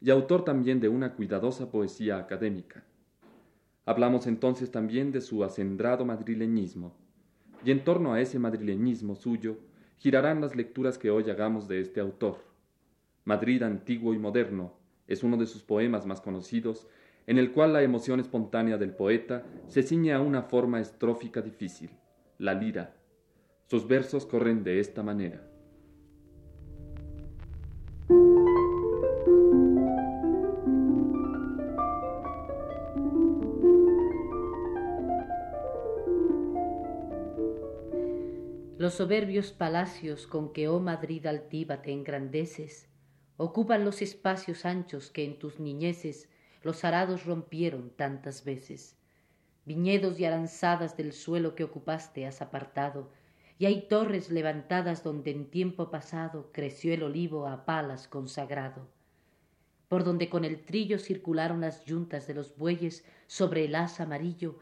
y 0.00 0.10
autor 0.10 0.44
también 0.44 0.80
de 0.80 0.88
una 0.88 1.14
cuidadosa 1.14 1.70
poesía 1.70 2.18
académica. 2.18 2.84
Hablamos 3.84 4.26
entonces 4.26 4.70
también 4.70 5.12
de 5.12 5.20
su 5.20 5.44
acendrado 5.44 6.04
madrileñismo, 6.04 6.94
y 7.64 7.70
en 7.72 7.84
torno 7.84 8.14
a 8.14 8.20
ese 8.20 8.38
madrileñismo 8.38 9.14
suyo 9.14 9.58
girarán 9.98 10.40
las 10.40 10.56
lecturas 10.56 10.96
que 10.96 11.10
hoy 11.10 11.28
hagamos 11.28 11.68
de 11.68 11.80
este 11.80 12.00
autor. 12.00 12.38
Madrid 13.24 13.62
antiguo 13.62 14.14
y 14.14 14.18
moderno 14.18 14.72
es 15.06 15.22
uno 15.22 15.36
de 15.36 15.46
sus 15.46 15.62
poemas 15.62 16.06
más 16.06 16.20
conocidos 16.20 16.86
en 17.30 17.38
el 17.38 17.52
cual 17.52 17.72
la 17.72 17.84
emoción 17.84 18.18
espontánea 18.18 18.76
del 18.76 18.90
poeta 18.90 19.44
se 19.68 19.84
ciñe 19.84 20.12
a 20.12 20.20
una 20.20 20.42
forma 20.42 20.80
estrófica 20.80 21.40
difícil, 21.40 21.90
la 22.38 22.54
lira. 22.54 22.96
Sus 23.68 23.86
versos 23.86 24.26
corren 24.26 24.64
de 24.64 24.80
esta 24.80 25.04
manera. 25.04 25.40
Los 38.76 38.94
soberbios 38.94 39.52
palacios 39.52 40.26
con 40.26 40.52
que, 40.52 40.66
oh 40.66 40.80
Madrid 40.80 41.26
altiva, 41.26 41.80
te 41.80 41.92
engrandeces, 41.92 42.88
ocupan 43.36 43.84
los 43.84 44.02
espacios 44.02 44.64
anchos 44.64 45.12
que 45.12 45.24
en 45.24 45.38
tus 45.38 45.60
niñeces 45.60 46.28
los 46.62 46.84
arados 46.84 47.24
rompieron 47.24 47.90
tantas 47.90 48.44
veces. 48.44 48.96
Viñedos 49.64 50.18
y 50.18 50.24
aranzadas 50.24 50.96
del 50.96 51.12
suelo 51.12 51.54
que 51.54 51.64
ocupaste 51.64 52.26
has 52.26 52.42
apartado, 52.42 53.10
y 53.58 53.66
hay 53.66 53.88
torres 53.88 54.30
levantadas 54.30 55.04
donde 55.04 55.30
en 55.30 55.50
tiempo 55.50 55.90
pasado 55.90 56.50
creció 56.52 56.94
el 56.94 57.02
olivo 57.02 57.46
a 57.46 57.66
palas 57.66 58.08
consagrado, 58.08 58.88
por 59.88 60.02
donde 60.02 60.30
con 60.30 60.46
el 60.46 60.64
trillo 60.64 60.98
circularon 60.98 61.60
las 61.60 61.84
yuntas 61.84 62.26
de 62.26 62.32
los 62.32 62.56
bueyes 62.56 63.04
sobre 63.26 63.66
el 63.66 63.74
asa 63.74 64.04
amarillo, 64.04 64.58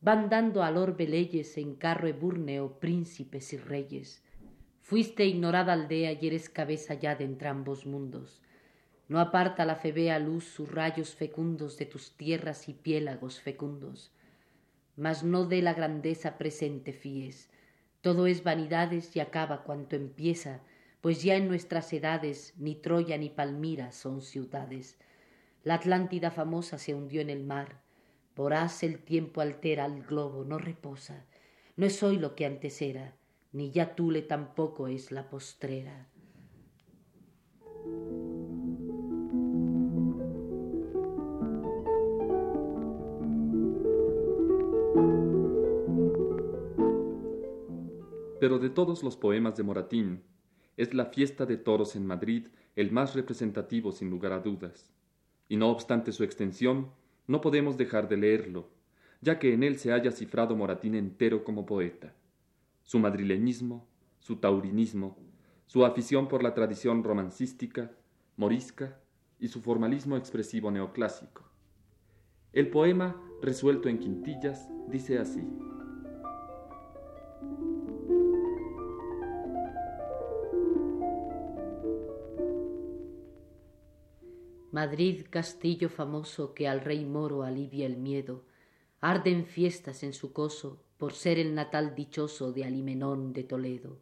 van 0.00 0.28
dando 0.28 0.62
al 0.64 0.78
orbe 0.78 1.06
leyes 1.06 1.56
en 1.58 1.76
carro 1.76 2.08
ebúrneo 2.08 2.80
príncipes 2.80 3.52
y 3.52 3.56
reyes. 3.56 4.22
Fuiste 4.80 5.26
ignorada 5.26 5.74
aldea 5.74 6.12
y 6.12 6.26
eres 6.26 6.48
cabeza 6.48 6.94
ya 6.94 7.14
de 7.14 7.24
entrambos 7.24 7.86
mundos. 7.86 8.42
No 9.10 9.18
aparta 9.18 9.64
la 9.64 9.74
febea 9.74 10.20
luz 10.20 10.44
sus 10.44 10.70
rayos 10.70 11.16
fecundos 11.16 11.76
de 11.76 11.84
tus 11.84 12.16
tierras 12.16 12.68
y 12.68 12.74
piélagos 12.74 13.40
fecundos. 13.40 14.12
Mas 14.94 15.24
no 15.24 15.46
de 15.46 15.62
la 15.62 15.74
grandeza 15.74 16.38
presente 16.38 16.92
fíes. 16.92 17.50
Todo 18.02 18.28
es 18.28 18.44
vanidades 18.44 19.16
y 19.16 19.18
acaba 19.18 19.64
cuanto 19.64 19.96
empieza, 19.96 20.60
pues 21.00 21.24
ya 21.24 21.34
en 21.34 21.48
nuestras 21.48 21.92
edades 21.92 22.54
ni 22.56 22.76
Troya 22.76 23.18
ni 23.18 23.30
Palmira 23.30 23.90
son 23.90 24.22
ciudades. 24.22 24.96
La 25.64 25.74
Atlántida 25.74 26.30
famosa 26.30 26.78
se 26.78 26.94
hundió 26.94 27.20
en 27.20 27.30
el 27.30 27.42
mar. 27.42 27.80
Voraz 28.36 28.84
el 28.84 29.00
tiempo 29.00 29.40
altera 29.40 29.86
al 29.86 30.04
globo, 30.04 30.44
no 30.44 30.56
reposa. 30.56 31.26
No 31.74 31.84
es 31.84 32.00
hoy 32.04 32.16
lo 32.16 32.36
que 32.36 32.46
antes 32.46 32.80
era, 32.80 33.16
ni 33.50 33.72
ya 33.72 33.96
Tule 33.96 34.22
tampoco 34.22 34.86
es 34.86 35.10
la 35.10 35.28
postrera. 35.28 36.06
Pero 48.40 48.58
de 48.58 48.70
todos 48.70 49.02
los 49.02 49.16
poemas 49.16 49.56
de 49.56 49.62
Moratín, 49.62 50.22
es 50.76 50.94
la 50.94 51.04
fiesta 51.06 51.44
de 51.44 51.58
toros 51.58 51.94
en 51.94 52.06
Madrid 52.06 52.46
el 52.74 52.90
más 52.90 53.14
representativo 53.14 53.92
sin 53.92 54.08
lugar 54.08 54.32
a 54.32 54.40
dudas. 54.40 54.90
Y 55.48 55.56
no 55.56 55.68
obstante 55.68 56.10
su 56.10 56.24
extensión, 56.24 56.90
no 57.26 57.42
podemos 57.42 57.76
dejar 57.76 58.08
de 58.08 58.16
leerlo, 58.16 58.70
ya 59.20 59.38
que 59.38 59.52
en 59.52 59.62
él 59.62 59.78
se 59.78 59.92
haya 59.92 60.10
cifrado 60.10 60.56
Moratín 60.56 60.94
entero 60.94 61.44
como 61.44 61.66
poeta. 61.66 62.14
Su 62.82 62.98
madrileñismo, 62.98 63.86
su 64.20 64.36
taurinismo, 64.36 65.18
su 65.66 65.84
afición 65.84 66.26
por 66.26 66.42
la 66.42 66.54
tradición 66.54 67.04
romancística, 67.04 67.92
morisca 68.36 68.98
y 69.38 69.48
su 69.48 69.60
formalismo 69.60 70.16
expresivo 70.16 70.70
neoclásico. 70.70 71.44
El 72.52 72.70
poema, 72.70 73.22
resuelto 73.42 73.88
en 73.88 73.98
quintillas, 73.98 74.68
dice 74.88 75.18
así. 75.18 75.42
Madrid, 84.72 85.26
castillo 85.28 85.88
famoso 85.88 86.54
que 86.54 86.68
al 86.68 86.80
rey 86.80 87.04
moro 87.04 87.42
alivia 87.42 87.86
el 87.86 87.96
miedo, 87.96 88.44
arden 89.00 89.44
fiestas 89.44 90.04
en 90.04 90.12
su 90.12 90.32
coso 90.32 90.84
por 90.96 91.12
ser 91.12 91.38
el 91.38 91.54
natal 91.54 91.94
dichoso 91.94 92.52
de 92.52 92.64
Alimenón 92.64 93.32
de 93.32 93.42
Toledo. 93.42 93.98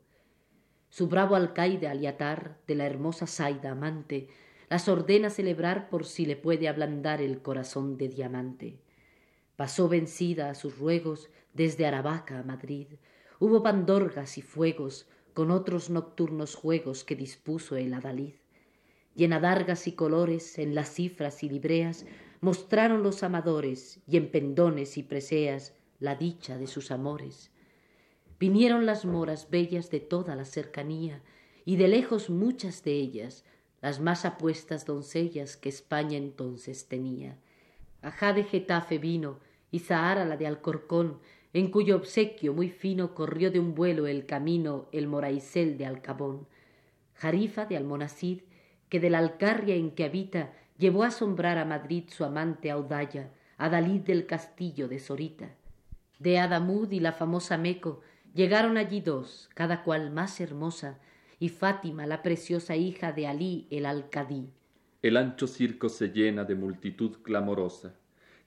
Su 0.90 1.08
bravo 1.08 1.36
alcaide 1.36 1.88
Aliatar, 1.88 2.58
de 2.66 2.74
la 2.74 2.86
hermosa 2.86 3.26
Saida 3.26 3.70
amante, 3.70 4.28
las 4.68 4.88
ordena 4.88 5.30
celebrar 5.30 5.88
por 5.88 6.04
si 6.04 6.26
le 6.26 6.36
puede 6.36 6.68
ablandar 6.68 7.22
el 7.22 7.40
corazón 7.40 7.96
de 7.96 8.08
diamante. 8.08 8.78
Pasó 9.58 9.88
vencida 9.88 10.48
a 10.48 10.54
sus 10.54 10.78
ruegos 10.78 11.28
desde 11.52 11.84
Aravaca 11.84 12.38
a 12.38 12.42
Madrid, 12.44 12.86
hubo 13.40 13.62
pandorgas 13.62 14.38
y 14.38 14.42
fuegos 14.42 15.06
con 15.34 15.50
otros 15.50 15.90
nocturnos 15.90 16.54
juegos 16.54 17.04
que 17.04 17.16
dispuso 17.16 17.76
el 17.76 17.92
adalid 17.92 18.34
y 19.18 19.24
en 19.24 19.32
adargas 19.32 19.88
y 19.88 19.92
colores, 19.92 20.60
en 20.60 20.76
las 20.76 20.94
cifras 20.94 21.42
y 21.42 21.48
libreas, 21.48 22.06
mostraron 22.40 23.02
los 23.02 23.24
amadores, 23.24 23.98
y 24.06 24.16
en 24.16 24.30
pendones 24.30 24.96
y 24.96 25.02
preseas, 25.02 25.74
la 25.98 26.14
dicha 26.14 26.56
de 26.56 26.68
sus 26.68 26.92
amores. 26.92 27.50
Vinieron 28.38 28.86
las 28.86 29.04
moras 29.04 29.50
bellas 29.50 29.90
de 29.90 29.98
toda 29.98 30.36
la 30.36 30.44
cercanía, 30.44 31.20
y 31.64 31.74
de 31.74 31.88
lejos 31.88 32.30
muchas 32.30 32.84
de 32.84 32.92
ellas, 32.92 33.44
las 33.82 33.98
más 33.98 34.24
apuestas 34.24 34.86
doncellas 34.86 35.56
que 35.56 35.68
España 35.68 36.16
entonces 36.16 36.86
tenía. 36.86 37.36
Ajá 38.02 38.32
de 38.32 38.44
Getafe 38.44 38.98
vino, 38.98 39.40
y 39.70 39.80
Zahara 39.80 40.24
la 40.24 40.36
de 40.36 40.46
Alcorcón, 40.46 41.18
en 41.52 41.70
cuyo 41.70 41.96
obsequio 41.96 42.52
muy 42.52 42.68
fino 42.68 43.14
corrió 43.14 43.50
de 43.50 43.60
un 43.60 43.74
vuelo 43.74 44.06
el 44.06 44.26
camino 44.26 44.88
el 44.92 45.06
moraicel 45.06 45.78
de 45.78 45.86
Alcabón. 45.86 46.46
Jarifa 47.14 47.66
de 47.66 47.76
Almonacid, 47.76 48.40
que 48.88 49.00
de 49.00 49.10
la 49.10 49.18
Alcarria 49.18 49.74
en 49.74 49.90
que 49.90 50.04
habita 50.04 50.52
llevó 50.78 51.02
a 51.02 51.08
asombrar 51.08 51.58
a 51.58 51.64
Madrid 51.64 52.04
su 52.08 52.24
amante 52.24 52.70
Audaya, 52.70 53.30
Adalid 53.56 54.02
del 54.02 54.26
castillo 54.26 54.88
de 54.88 54.98
Sorita. 54.98 55.50
De 56.18 56.38
Adamud 56.38 56.90
y 56.92 57.00
la 57.00 57.12
famosa 57.12 57.58
Meco 57.58 58.00
llegaron 58.34 58.76
allí 58.76 59.00
dos, 59.00 59.50
cada 59.54 59.82
cual 59.82 60.10
más 60.10 60.40
hermosa, 60.40 60.98
y 61.40 61.48
Fátima, 61.48 62.06
la 62.06 62.22
preciosa 62.22 62.76
hija 62.76 63.12
de 63.12 63.26
Alí 63.26 63.66
el 63.70 63.86
Alcadí. 63.86 64.50
El 65.02 65.16
ancho 65.16 65.46
circo 65.46 65.88
se 65.88 66.08
llena 66.08 66.44
de 66.44 66.54
multitud 66.54 67.18
clamorosa, 67.22 67.94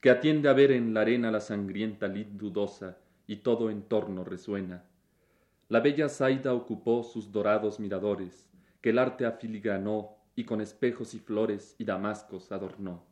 que 0.02 0.10
atiende 0.10 0.50
a 0.50 0.54
ver 0.54 0.72
en 0.72 0.94
la 0.94 1.02
arena 1.02 1.30
la 1.30 1.40
sangrienta 1.40 2.08
lid 2.08 2.26
dudosa, 2.26 2.98
y 3.28 3.38
todo 3.38 3.70
en 3.70 3.84
torno 3.84 4.24
resuena. 4.24 4.84
La 5.70 5.80
bella 5.80 6.10
Zaida 6.10 6.54
ocupó 6.54 7.04
sus 7.04 7.32
dorados 7.32 7.80
miradores, 7.80 8.50
que 8.82 8.90
el 8.90 9.00
arte 9.00 9.26
afiligranó 9.26 10.18
y 10.36 10.44
con 10.44 10.60
espejos 10.60 11.14
y 11.14 11.20
flores 11.20 11.76
y 11.78 11.86
damascos 11.86 12.52
adornó. 12.52 13.06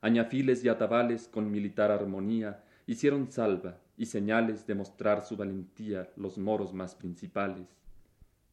Añafiles 0.00 0.64
y 0.64 0.68
atabales 0.68 1.28
con 1.28 1.50
militar 1.50 1.90
armonía 1.90 2.64
hicieron 2.86 3.30
salva 3.30 3.78
y 3.98 4.06
señales 4.06 4.66
de 4.66 4.76
mostrar 4.76 5.22
su 5.22 5.36
valentía 5.36 6.08
los 6.16 6.38
moros 6.38 6.72
más 6.72 6.94
principales. 6.94 7.66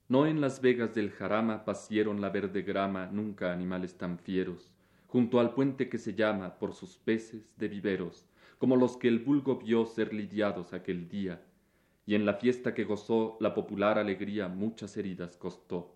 No 0.10 0.26
en 0.26 0.42
las 0.42 0.62
vegas 0.62 0.96
del 0.96 1.12
jarama 1.12 1.64
pasieron 1.64 2.22
la 2.22 2.30
verde 2.32 2.64
grama 2.64 3.06
nunca 3.06 3.54
animales 3.54 3.98
tan 3.98 4.18
fieros, 4.18 4.74
junto 5.08 5.40
al 5.40 5.54
puente 5.54 5.90
que 5.90 5.98
se 5.98 6.14
llama 6.14 6.60
por 6.60 6.74
sus 6.74 6.98
peces 6.98 7.54
de 7.58 7.68
viveros, 7.68 8.28
como 8.58 8.76
los 8.76 8.98
que 8.98 9.08
el 9.08 9.20
vulgo 9.20 9.58
vio 9.58 9.86
ser 9.86 10.14
lidiados 10.14 10.74
aquel 10.74 11.08
día, 11.08 11.42
y 12.06 12.16
en 12.16 12.26
la 12.26 12.36
fiesta 12.36 12.74
que 12.74 12.86
gozó 12.86 13.38
la 13.40 13.54
popular 13.54 13.98
alegría 13.98 14.48
muchas 14.48 14.96
heridas 14.98 15.38
costó. 15.38 15.94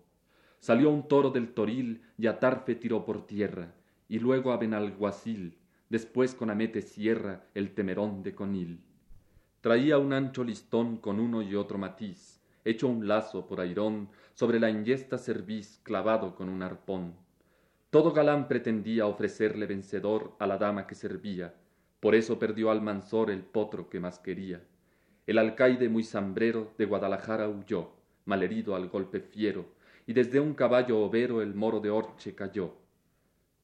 Salió 0.60 0.90
un 0.90 1.08
toro 1.08 1.30
del 1.30 1.54
toril 1.54 2.02
y 2.16 2.26
a 2.26 2.38
Tarfe 2.38 2.74
tiró 2.74 3.04
por 3.04 3.26
tierra, 3.26 3.74
y 4.08 4.18
luego 4.18 4.52
a 4.52 4.58
Benalguacil, 4.58 5.58
después 5.88 6.34
con 6.34 6.50
Amete 6.50 6.82
Sierra 6.82 7.44
el 7.54 7.74
temerón 7.74 8.22
de 8.22 8.34
Conil. 8.34 8.80
Traía 9.60 9.98
un 9.98 10.12
ancho 10.12 10.44
listón 10.44 10.96
con 10.96 11.20
uno 11.20 11.42
y 11.42 11.54
otro 11.54 11.78
matiz, 11.78 12.40
hecho 12.64 12.88
un 12.88 13.08
lazo 13.08 13.46
por 13.46 13.60
airón 13.60 14.08
sobre 14.34 14.60
la 14.60 14.70
inyesta 14.70 15.18
cerviz 15.18 15.80
clavado 15.82 16.34
con 16.34 16.48
un 16.48 16.62
arpón. 16.62 17.14
Todo 17.92 18.12
galán 18.12 18.48
pretendía 18.48 19.06
ofrecerle 19.06 19.66
vencedor 19.66 20.34
a 20.38 20.46
la 20.46 20.56
dama 20.56 20.86
que 20.86 20.94
servía, 20.94 21.52
por 22.00 22.14
eso 22.14 22.38
perdió 22.38 22.70
al 22.70 22.80
mansor 22.80 23.30
el 23.30 23.42
potro 23.42 23.90
que 23.90 24.00
más 24.00 24.18
quería. 24.18 24.62
El 25.26 25.36
alcaide 25.36 25.90
muy 25.90 26.02
zambrero 26.02 26.72
de 26.78 26.86
Guadalajara 26.86 27.50
huyó, 27.50 27.90
malherido 28.24 28.74
al 28.74 28.88
golpe 28.88 29.20
fiero, 29.20 29.66
y 30.06 30.14
desde 30.14 30.40
un 30.40 30.54
caballo 30.54 31.00
overo 31.00 31.42
el 31.42 31.54
moro 31.54 31.80
de 31.80 31.90
Orche 31.90 32.34
cayó. 32.34 32.76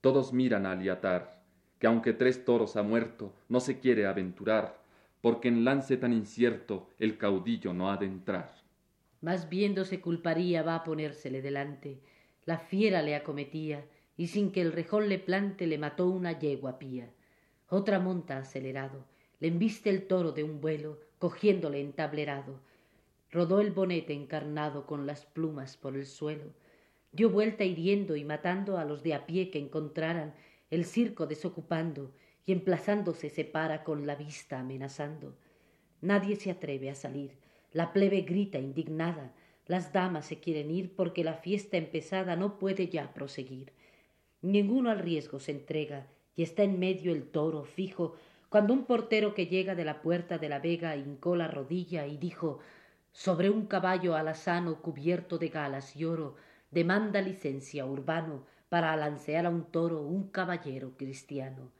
Todos 0.02 0.34
miran 0.34 0.66
a 0.66 0.72
Aliatar, 0.72 1.42
que 1.78 1.86
aunque 1.86 2.12
tres 2.12 2.44
toros 2.44 2.76
ha 2.76 2.82
muerto, 2.82 3.32
no 3.48 3.60
se 3.60 3.80
quiere 3.80 4.04
aventurar, 4.06 4.78
porque 5.22 5.48
en 5.48 5.64
lance 5.64 5.96
tan 5.96 6.12
incierto 6.12 6.90
el 6.98 7.16
caudillo 7.16 7.72
no 7.72 7.90
ha 7.90 7.96
de 7.96 8.04
entrar. 8.04 8.52
Más 9.22 9.48
viéndose 9.48 10.02
culparía 10.02 10.62
va 10.62 10.74
a 10.74 10.84
ponérsele 10.84 11.40
delante. 11.40 12.02
La 12.44 12.58
fiera 12.58 13.00
le 13.00 13.16
acometía, 13.16 13.84
y 14.18 14.26
sin 14.26 14.50
que 14.50 14.60
el 14.60 14.72
rejón 14.72 15.08
le 15.08 15.18
plante 15.18 15.66
le 15.66 15.78
mató 15.78 16.08
una 16.08 16.38
yegua 16.38 16.78
pía. 16.78 17.08
Otra 17.70 18.00
monta 18.00 18.36
acelerado, 18.36 19.06
le 19.38 19.48
embiste 19.48 19.88
el 19.88 20.08
toro 20.08 20.32
de 20.32 20.42
un 20.42 20.60
vuelo, 20.60 20.98
cogiéndole 21.18 21.80
entablerado. 21.80 22.60
Rodó 23.30 23.60
el 23.60 23.70
bonete 23.70 24.12
encarnado 24.12 24.86
con 24.86 25.06
las 25.06 25.24
plumas 25.24 25.76
por 25.76 25.96
el 25.96 26.04
suelo. 26.04 26.52
Dio 27.12 27.30
vuelta 27.30 27.62
hiriendo 27.64 28.16
y 28.16 28.24
matando 28.24 28.76
a 28.76 28.84
los 28.84 29.04
de 29.04 29.14
a 29.14 29.24
pie 29.24 29.50
que 29.50 29.60
encontraran, 29.60 30.34
el 30.70 30.84
circo 30.84 31.26
desocupando, 31.26 32.12
y 32.44 32.52
emplazándose 32.52 33.30
se 33.30 33.44
para 33.44 33.84
con 33.84 34.06
la 34.06 34.16
vista 34.16 34.58
amenazando. 34.58 35.36
Nadie 36.00 36.34
se 36.34 36.50
atreve 36.50 36.90
a 36.90 36.94
salir, 36.96 37.36
la 37.72 37.92
plebe 37.92 38.22
grita 38.22 38.58
indignada, 38.58 39.32
las 39.66 39.92
damas 39.92 40.26
se 40.26 40.40
quieren 40.40 40.70
ir 40.72 40.96
porque 40.96 41.22
la 41.22 41.34
fiesta 41.34 41.76
empezada 41.76 42.34
no 42.34 42.58
puede 42.58 42.88
ya 42.88 43.12
proseguir. 43.14 43.77
Ninguno 44.42 44.90
al 44.90 45.00
riesgo 45.00 45.40
se 45.40 45.52
entrega 45.52 46.06
y 46.36 46.42
está 46.42 46.62
en 46.62 46.78
medio 46.78 47.12
el 47.12 47.24
toro 47.24 47.64
fijo 47.64 48.14
cuando 48.48 48.72
un 48.72 48.84
portero 48.84 49.34
que 49.34 49.46
llega 49.46 49.74
de 49.74 49.84
la 49.84 50.00
puerta 50.00 50.38
de 50.38 50.48
la 50.48 50.60
vega 50.60 50.96
hincó 50.96 51.36
la 51.36 51.48
rodilla 51.48 52.06
y 52.06 52.16
dijo 52.16 52.60
sobre 53.12 53.50
un 53.50 53.66
caballo 53.66 54.14
alazano 54.14 54.80
cubierto 54.80 55.38
de 55.38 55.48
galas 55.48 55.96
y 55.96 56.04
oro 56.04 56.36
demanda 56.70 57.20
licencia 57.20 57.84
urbano 57.84 58.44
para 58.68 58.92
alancear 58.92 59.46
a 59.46 59.50
un 59.50 59.64
toro 59.64 60.02
un 60.02 60.28
caballero 60.28 60.92
cristiano. 60.96 61.72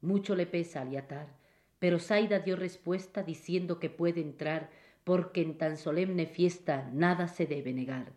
Mucho 0.00 0.34
le 0.34 0.46
pesa 0.46 0.80
aliatar, 0.80 1.28
pero 1.78 1.98
Zaida 1.98 2.38
dio 2.38 2.56
respuesta 2.56 3.22
diciendo 3.22 3.78
que 3.78 3.90
puede 3.90 4.20
entrar 4.20 4.70
porque 5.04 5.42
en 5.42 5.58
tan 5.58 5.76
solemne 5.76 6.26
fiesta 6.26 6.90
nada 6.92 7.28
se 7.28 7.46
debe 7.46 7.72
negar. 7.72 8.12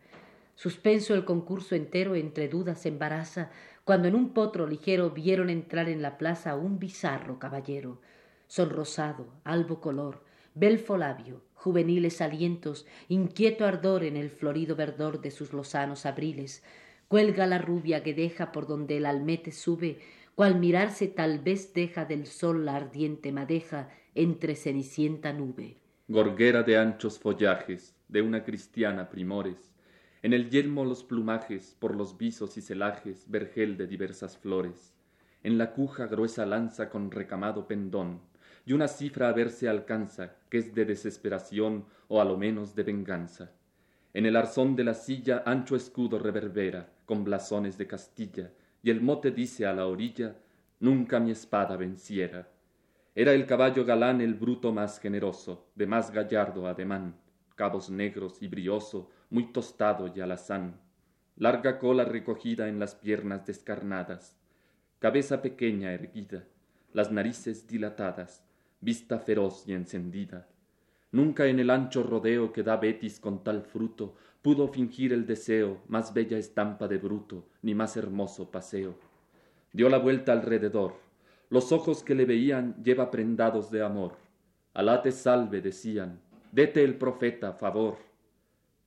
Suspenso 0.60 1.14
el 1.14 1.24
concurso 1.24 1.74
entero 1.74 2.16
entre 2.16 2.50
dudas 2.50 2.86
embaraza, 2.86 3.50
cuando 3.86 4.10
en 4.10 4.16
un 4.16 4.34
potro 4.34 4.68
ligero 4.68 5.12
vieron 5.12 5.50
entrar 5.50 5.88
en 5.88 6.02
la 6.02 6.18
plaza 6.18 6.58
un 6.58 6.80
bizarro 6.80 7.40
caballero, 7.40 8.02
sonrosado, 8.48 9.32
albo 9.46 9.80
color, 9.80 10.22
belfo 10.56 10.98
labio, 10.98 11.44
juveniles 11.54 12.20
alientos, 12.20 12.86
inquieto 13.08 13.66
ardor 13.66 14.04
en 14.04 14.18
el 14.18 14.30
florido 14.30 14.76
verdor 14.76 15.22
de 15.22 15.32
sus 15.32 15.54
lozanos 15.54 16.06
abriles, 16.06 16.62
cuelga 17.08 17.48
la 17.48 17.60
rubia 17.60 18.04
que 18.04 18.14
deja 18.14 18.52
por 18.52 18.68
donde 18.68 18.98
el 18.98 19.06
almete 19.06 19.54
sube, 19.54 20.00
cual 20.36 20.60
mirarse 20.60 21.08
tal 21.08 21.40
vez 21.40 21.74
deja 21.74 22.04
del 22.04 22.26
sol 22.26 22.66
la 22.66 22.76
ardiente 22.76 23.32
madeja 23.32 23.92
entre 24.14 24.56
cenicienta 24.56 25.32
nube. 25.32 25.78
Gorguera 26.10 26.64
de 26.64 26.78
anchos 26.78 27.18
follajes, 27.18 27.96
de 28.10 28.22
una 28.22 28.44
cristiana 28.44 29.10
primores, 29.10 29.69
en 30.22 30.34
el 30.34 30.50
yelmo 30.50 30.84
los 30.84 31.04
plumajes, 31.04 31.76
por 31.80 31.96
los 31.96 32.18
visos 32.18 32.58
y 32.58 32.62
celajes, 32.62 33.26
vergel 33.30 33.78
de 33.78 33.88
diversas 33.88 34.38
flores, 34.38 34.94
en 35.44 35.58
la 35.58 35.72
cuja 35.72 36.08
gruesa 36.08 36.46
lanza 36.46 36.90
con 36.90 37.12
recamado 37.12 37.68
pendón, 37.68 38.20
y 38.66 38.74
una 38.74 38.88
cifra 38.88 39.30
a 39.30 39.34
ver 39.34 39.50
se 39.50 39.70
alcanza, 39.70 40.36
que 40.50 40.58
es 40.58 40.76
de 40.76 40.86
desesperación 40.86 41.86
o 42.08 42.22
a 42.22 42.26
lo 42.26 42.38
menos 42.38 42.76
de 42.76 42.84
venganza. 42.84 43.52
En 44.14 44.26
el 44.26 44.36
arzón 44.36 44.76
de 44.76 44.84
la 44.84 44.94
silla 44.94 45.44
ancho 45.46 45.76
escudo 45.76 46.20
reverbera, 46.20 46.92
con 47.06 47.24
blasones 47.24 47.78
de 47.78 47.88
Castilla, 47.88 48.52
y 48.84 48.90
el 48.90 49.02
mote 49.02 49.32
dice 49.32 49.66
a 49.66 49.74
la 49.74 49.88
orilla, 49.88 50.36
nunca 50.80 51.20
mi 51.20 51.32
espada 51.32 51.78
venciera. 51.78 52.50
Era 53.16 53.34
el 53.34 53.46
caballo 53.46 53.86
galán 53.86 54.22
el 54.22 54.34
bruto 54.34 54.72
más 54.72 55.00
generoso, 55.00 55.70
de 55.76 55.88
más 55.88 56.12
gallardo 56.12 56.68
ademán, 56.68 57.16
cabos 57.56 57.90
negros 57.90 58.42
y 58.42 58.48
brioso, 58.48 59.10
muy 59.30 59.52
tostado 59.52 60.12
y 60.14 60.22
alazán, 60.22 60.80
larga 61.36 61.80
cola 61.80 62.06
recogida 62.06 62.68
en 62.68 62.80
las 62.80 62.96
piernas 62.96 63.46
descarnadas, 63.46 64.38
cabeza 65.00 65.42
pequeña 65.42 65.94
erguida, 65.94 66.46
las 66.94 67.12
narices 67.12 67.68
dilatadas, 67.68 68.44
vista 68.82 69.20
feroz 69.20 69.64
y 69.68 69.74
encendida. 69.74 70.48
Nunca 71.12 71.48
en 71.48 71.60
el 71.60 71.70
ancho 71.70 72.04
rodeo 72.04 72.52
que 72.52 72.64
da 72.64 72.78
Betis 72.78 73.20
con 73.20 73.44
tal 73.44 73.64
fruto 73.64 74.16
pudo 74.42 74.68
fingir 74.68 75.12
el 75.14 75.26
deseo 75.26 75.82
más 75.88 76.14
bella 76.14 76.38
estampa 76.38 76.88
de 76.88 76.98
bruto, 76.98 77.48
ni 77.62 77.74
más 77.74 77.98
hermoso 77.98 78.52
paseo. 78.52 78.96
Dio 79.74 79.90
la 79.90 79.98
vuelta 79.98 80.32
alrededor, 80.32 80.96
los 81.50 81.72
ojos 81.72 82.04
que 82.04 82.16
le 82.16 82.26
veían 82.26 82.76
lleva 82.84 83.10
prendados 83.10 83.72
de 83.72 83.84
amor. 83.84 84.18
Alá 84.74 85.02
te 85.02 85.12
salve, 85.12 85.62
decían, 85.62 86.20
dete 86.52 86.84
el 86.84 86.96
profeta 86.96 87.54
favor. 87.54 88.09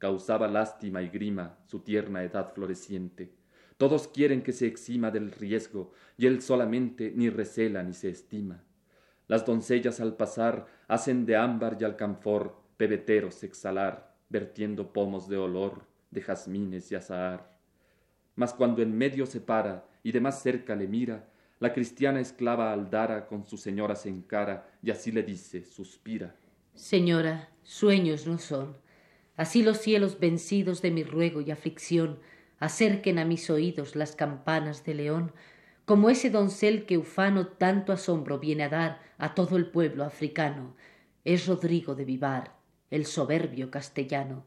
Causaba 0.03 0.49
lástima 0.49 1.01
y 1.01 1.09
grima 1.09 1.61
su 1.65 1.79
tierna 1.79 2.25
edad 2.25 2.53
floreciente. 2.53 3.31
Todos 3.77 4.09
quieren 4.09 4.43
que 4.43 4.51
se 4.51 4.67
exima 4.67 5.13
del 5.13 5.31
riesgo, 5.31 5.93
y 6.17 6.27
él 6.27 6.43
solamente 6.43 7.13
ni 7.15 7.31
recela 7.31 7.85
ni 7.85 7.93
se 7.93 8.09
estima. 8.09 8.65
Las 9.29 9.47
doncellas 9.47 10.01
al 10.01 10.17
pasar 10.17 10.67
hacen 10.89 11.25
de 11.25 11.37
ámbar 11.37 11.77
y 11.79 11.85
alcanfor 11.85 12.65
pebeteros 12.77 13.45
exhalar, 13.45 14.17
vertiendo 14.29 14.93
pomos 14.93 15.29
de 15.29 15.37
olor, 15.37 15.87
de 16.11 16.21
jazmines 16.21 16.91
y 16.91 16.97
azahar. 16.97 17.57
Mas 18.35 18.53
cuando 18.53 18.83
en 18.83 18.99
medio 18.99 19.25
se 19.25 19.41
para 19.41 19.87
y 20.03 20.11
de 20.11 20.21
más 20.21 20.43
cerca 20.43 20.75
le 20.75 20.89
mira, 20.89 21.29
la 21.61 21.73
cristiana 21.73 22.19
esclava 22.19 22.73
Aldara 22.73 23.29
con 23.29 23.45
su 23.45 23.57
señora 23.57 23.95
se 23.95 24.09
encara 24.09 24.69
y 24.83 24.91
así 24.91 25.13
le 25.13 25.23
dice, 25.23 25.65
suspira. 25.65 26.35
Señora, 26.75 27.51
sueños 27.63 28.27
no 28.27 28.39
son. 28.39 28.82
Así 29.37 29.63
los 29.63 29.79
cielos 29.79 30.21
vencidos 30.21 30.83
de 30.83 30.91
mi 30.91 31.05
ruego 31.05 31.41
y 31.41 31.51
aflicción 31.51 32.19
acerquen 32.59 33.19
a 33.19 33.25
mis 33.25 33.51
oídos 33.51 33.97
las 33.97 34.15
campanas 34.15 34.85
de 34.85 34.95
león, 34.95 35.33
como 35.85 36.11
ese 36.11 36.31
doncel 36.31 36.85
que 36.85 36.99
ufano 36.99 37.49
tanto 37.49 37.93
asombro 37.93 38.39
viene 38.39 38.65
a 38.65 38.69
dar 38.69 39.01
a 39.19 39.35
todo 39.35 39.57
el 39.57 39.67
pueblo 39.67 40.05
africano. 40.05 40.77
Es 41.25 41.47
Rodrigo 41.47 41.95
de 41.95 42.05
Vivar, 42.05 42.55
el 42.91 43.07
soberbio 43.07 43.71
castellano. 43.71 44.45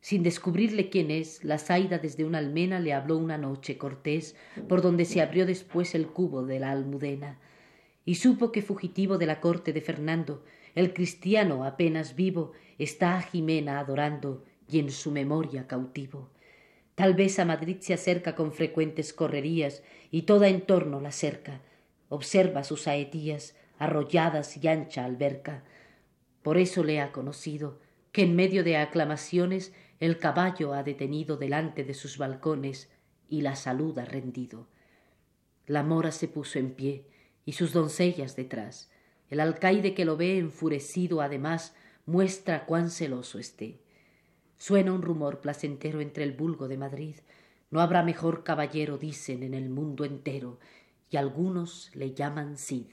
Sin 0.00 0.22
descubrirle 0.22 0.88
quién 0.88 1.10
es, 1.10 1.44
la 1.44 1.58
Zaida 1.58 1.98
desde 1.98 2.24
una 2.24 2.38
almena 2.38 2.80
le 2.80 2.94
habló 2.94 3.18
una 3.18 3.36
noche 3.36 3.76
cortés, 3.76 4.34
por 4.68 4.80
donde 4.80 5.04
se 5.04 5.20
abrió 5.20 5.44
después 5.44 5.94
el 5.94 6.06
cubo 6.06 6.44
de 6.44 6.58
la 6.58 6.70
almudena, 6.70 7.38
y 8.04 8.14
supo 8.14 8.50
que 8.50 8.62
fugitivo 8.62 9.18
de 9.18 9.26
la 9.26 9.40
corte 9.40 9.72
de 9.72 9.82
Fernando, 9.82 10.42
el 10.74 10.94
cristiano 10.94 11.64
apenas 11.64 12.16
vivo 12.16 12.52
está 12.84 13.18
a 13.18 13.22
Jimena 13.22 13.78
adorando 13.78 14.42
y 14.66 14.78
en 14.78 14.90
su 14.90 15.10
memoria 15.10 15.66
cautivo. 15.66 16.30
Tal 16.94 17.14
vez 17.14 17.38
a 17.38 17.44
Madrid 17.44 17.76
se 17.80 17.94
acerca 17.94 18.34
con 18.34 18.52
frecuentes 18.52 19.12
correrías 19.12 19.82
y 20.10 20.22
toda 20.22 20.48
en 20.48 20.62
torno 20.62 21.00
la 21.00 21.12
cerca. 21.12 21.60
Observa 22.08 22.64
sus 22.64 22.82
saetías, 22.82 23.54
arrolladas 23.78 24.56
y 24.56 24.66
ancha 24.68 25.04
alberca. 25.04 25.64
Por 26.42 26.56
eso 26.56 26.82
le 26.82 27.00
ha 27.00 27.12
conocido, 27.12 27.80
que 28.12 28.22
en 28.22 28.34
medio 28.34 28.64
de 28.64 28.76
aclamaciones 28.76 29.74
el 29.98 30.18
caballo 30.18 30.72
ha 30.72 30.82
detenido 30.82 31.36
delante 31.36 31.84
de 31.84 31.94
sus 31.94 32.18
balcones 32.18 32.90
y 33.28 33.42
la 33.42 33.56
salud 33.56 33.98
ha 33.98 34.04
rendido. 34.04 34.68
La 35.66 35.82
mora 35.82 36.12
se 36.12 36.28
puso 36.28 36.58
en 36.58 36.72
pie 36.72 37.04
y 37.44 37.52
sus 37.52 37.72
doncellas 37.72 38.36
detrás. 38.36 38.90
El 39.28 39.40
alcaide 39.40 39.94
que 39.94 40.04
lo 40.04 40.16
ve 40.16 40.38
enfurecido 40.38 41.20
además 41.20 41.74
muestra 42.06 42.66
cuán 42.66 42.90
celoso 42.90 43.38
esté. 43.38 43.80
Suena 44.58 44.92
un 44.92 45.02
rumor 45.02 45.40
placentero 45.40 46.00
entre 46.00 46.24
el 46.24 46.32
vulgo 46.32 46.68
de 46.68 46.76
Madrid. 46.76 47.16
No 47.70 47.80
habrá 47.80 48.02
mejor 48.02 48.44
caballero, 48.44 48.98
dicen, 48.98 49.42
en 49.42 49.54
el 49.54 49.70
mundo 49.70 50.04
entero, 50.04 50.58
y 51.08 51.16
algunos 51.16 51.90
le 51.94 52.12
llaman 52.12 52.58
Cid. 52.58 52.86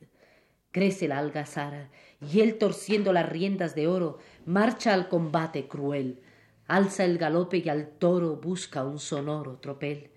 Crece 0.71 1.07
la 1.07 1.17
algazara, 1.17 1.89
y 2.21 2.41
él 2.41 2.57
torciendo 2.57 3.11
las 3.11 3.27
riendas 3.27 3.75
de 3.75 3.87
oro, 3.87 4.19
marcha 4.45 4.93
al 4.93 5.09
combate 5.09 5.67
cruel. 5.67 6.21
Alza 6.67 7.05
el 7.05 7.17
galope 7.17 7.57
y 7.57 7.69
al 7.69 7.89
toro 7.89 8.35
busca 8.35 8.83
un 8.83 8.99
sonoro 8.99 9.57
tropel. 9.57 10.11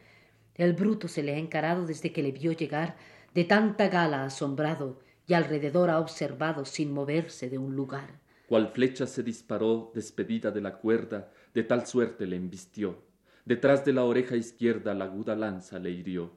El 0.54 0.74
bruto 0.74 1.08
se 1.08 1.22
le 1.22 1.34
ha 1.34 1.38
encarado 1.38 1.86
desde 1.86 2.12
que 2.12 2.22
le 2.22 2.32
vio 2.32 2.52
llegar, 2.52 2.96
de 3.34 3.44
tanta 3.44 3.88
gala 3.88 4.24
asombrado, 4.24 5.00
y 5.26 5.34
alrededor 5.34 5.90
ha 5.90 6.00
observado 6.00 6.64
sin 6.64 6.92
moverse 6.92 7.48
de 7.48 7.58
un 7.58 7.76
lugar. 7.76 8.20
Cual 8.50 8.66
flecha 8.66 9.06
se 9.06 9.22
disparó, 9.22 9.92
despedida 9.94 10.50
de 10.50 10.60
la 10.60 10.78
cuerda, 10.78 11.30
de 11.54 11.62
tal 11.62 11.86
suerte 11.86 12.26
le 12.26 12.34
embistió. 12.34 12.98
Detrás 13.44 13.84
de 13.84 13.92
la 13.92 14.02
oreja 14.02 14.34
izquierda 14.34 14.92
la 14.92 15.04
aguda 15.04 15.36
lanza 15.36 15.78
le 15.78 15.92
hirió. 15.92 16.32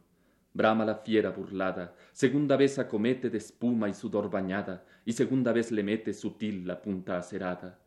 Brama 0.53 0.85
la 0.85 0.97
fiera 0.97 1.31
burlada, 1.31 1.95
segunda 2.11 2.55
vez 2.55 2.77
acomete 2.77 3.31
de 3.31 3.39
espuma 3.39 3.89
y 3.89 3.95
sudor 3.95 4.29
bañada, 4.29 4.85
y 5.05 5.13
segunda 5.13 5.53
vez 5.53 5.71
le 5.71 5.81
mete 5.81 6.13
sutil 6.13 6.67
la 6.67 6.83
punta 6.83 7.17
acerada. 7.17 7.79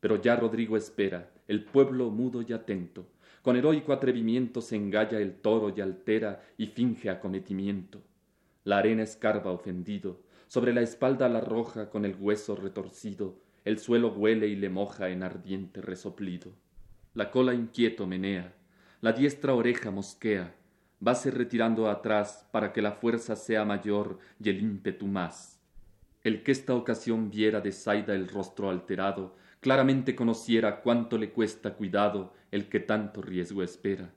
Pero 0.00 0.20
ya 0.20 0.36
Rodrigo 0.36 0.76
espera, 0.76 1.32
el 1.48 1.64
pueblo 1.64 2.10
mudo 2.10 2.42
y 2.42 2.52
atento, 2.52 3.06
con 3.40 3.56
heroico 3.56 3.94
atrevimiento 3.94 4.60
se 4.60 4.76
engalla 4.76 5.18
el 5.18 5.36
toro 5.36 5.72
y 5.74 5.80
altera 5.80 6.42
y 6.58 6.66
finge 6.66 7.08
acometimiento. 7.08 8.02
La 8.64 8.76
arena 8.76 9.02
escarba 9.02 9.50
ofendido, 9.50 10.20
sobre 10.46 10.74
la 10.74 10.82
espalda 10.82 11.30
la 11.30 11.38
arroja 11.38 11.88
con 11.88 12.04
el 12.04 12.14
hueso 12.20 12.54
retorcido, 12.54 13.40
el 13.64 13.78
suelo 13.78 14.08
huele 14.12 14.48
y 14.48 14.56
le 14.56 14.68
moja 14.68 15.08
en 15.08 15.22
ardiente 15.22 15.80
resoplido. 15.80 16.52
La 17.14 17.30
cola 17.30 17.54
inquieto 17.54 18.06
menea, 18.06 18.54
la 19.00 19.12
diestra 19.12 19.54
oreja 19.54 19.90
mosquea, 19.90 20.54
vase 21.00 21.30
retirando 21.30 21.90
atrás 21.90 22.46
para 22.52 22.72
que 22.72 22.80
la 22.80 22.92
fuerza 22.92 23.36
sea 23.36 23.64
mayor 23.64 24.18
y 24.42 24.48
el 24.48 24.62
ímpetu 24.62 25.06
más. 25.06 25.60
El 26.22 26.42
que 26.42 26.52
esta 26.52 26.74
ocasión 26.74 27.30
viera 27.30 27.60
de 27.60 27.72
Zaida 27.72 28.14
el 28.14 28.28
rostro 28.28 28.70
alterado, 28.70 29.34
claramente 29.60 30.14
conociera 30.14 30.80
cuánto 30.80 31.18
le 31.18 31.30
cuesta 31.30 31.74
cuidado 31.74 32.32
el 32.52 32.68
que 32.68 32.80
tanto 32.80 33.22
riesgo 33.22 33.62
espera. 33.62 34.12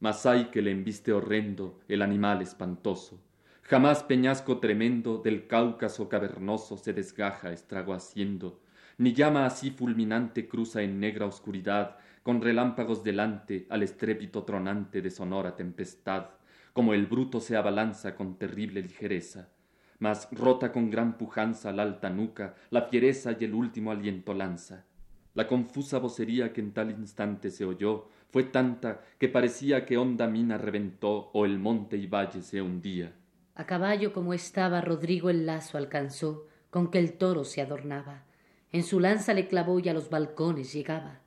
Mas 0.00 0.24
hay 0.24 0.46
que 0.46 0.62
le 0.62 0.70
embiste 0.70 1.12
horrendo 1.12 1.80
el 1.88 2.02
animal 2.02 2.40
espantoso. 2.40 3.20
Jamás 3.62 4.02
peñasco 4.02 4.58
tremendo 4.58 5.18
del 5.18 5.46
Cáucaso 5.46 6.08
cavernoso 6.08 6.76
se 6.76 6.92
desgaja 6.92 7.52
estrago 7.52 7.94
haciendo, 7.94 8.60
ni 8.98 9.12
llama 9.12 9.46
así 9.46 9.70
fulminante 9.70 10.46
cruza 10.48 10.82
en 10.82 11.00
negra 11.00 11.26
oscuridad, 11.26 11.96
con 12.22 12.40
relámpagos 12.40 13.04
delante 13.04 13.66
al 13.68 13.82
estrépito 13.82 14.44
tronante 14.44 15.02
de 15.02 15.10
sonora 15.10 15.56
tempestad, 15.56 16.26
como 16.72 16.94
el 16.94 17.06
bruto 17.06 17.40
se 17.40 17.56
abalanza 17.56 18.16
con 18.16 18.36
terrible 18.36 18.82
ligereza, 18.82 19.48
mas 19.98 20.28
rota 20.32 20.72
con 20.72 20.90
gran 20.90 21.18
pujanza 21.18 21.72
la 21.72 21.82
alta 21.82 22.10
nuca, 22.10 22.54
la 22.70 22.82
fiereza 22.82 23.36
y 23.38 23.44
el 23.44 23.54
último 23.54 23.90
aliento 23.90 24.34
lanza. 24.34 24.84
La 25.34 25.46
confusa 25.46 25.98
vocería 25.98 26.52
que 26.52 26.60
en 26.60 26.72
tal 26.72 26.90
instante 26.90 27.50
se 27.50 27.64
oyó 27.64 28.08
fue 28.30 28.44
tanta 28.44 29.00
que 29.18 29.28
parecía 29.28 29.84
que 29.84 29.96
honda 29.96 30.26
mina 30.26 30.58
reventó 30.58 31.30
o 31.32 31.44
el 31.44 31.58
monte 31.58 31.96
y 31.96 32.06
valle 32.06 32.42
se 32.42 32.62
hundía. 32.62 33.12
A 33.54 33.66
caballo 33.66 34.12
como 34.12 34.34
estaba 34.34 34.80
Rodrigo 34.80 35.30
el 35.30 35.46
lazo 35.46 35.78
alcanzó, 35.78 36.46
con 36.70 36.90
que 36.90 36.98
el 36.98 37.12
toro 37.12 37.44
se 37.44 37.60
adornaba 37.60 38.24
en 38.74 38.82
su 38.82 38.98
lanza 38.98 39.34
le 39.34 39.46
clavó 39.46 39.78
y 39.78 39.88
a 39.88 39.94
los 39.94 40.10
balcones 40.10 40.72
llegaba, 40.72 41.20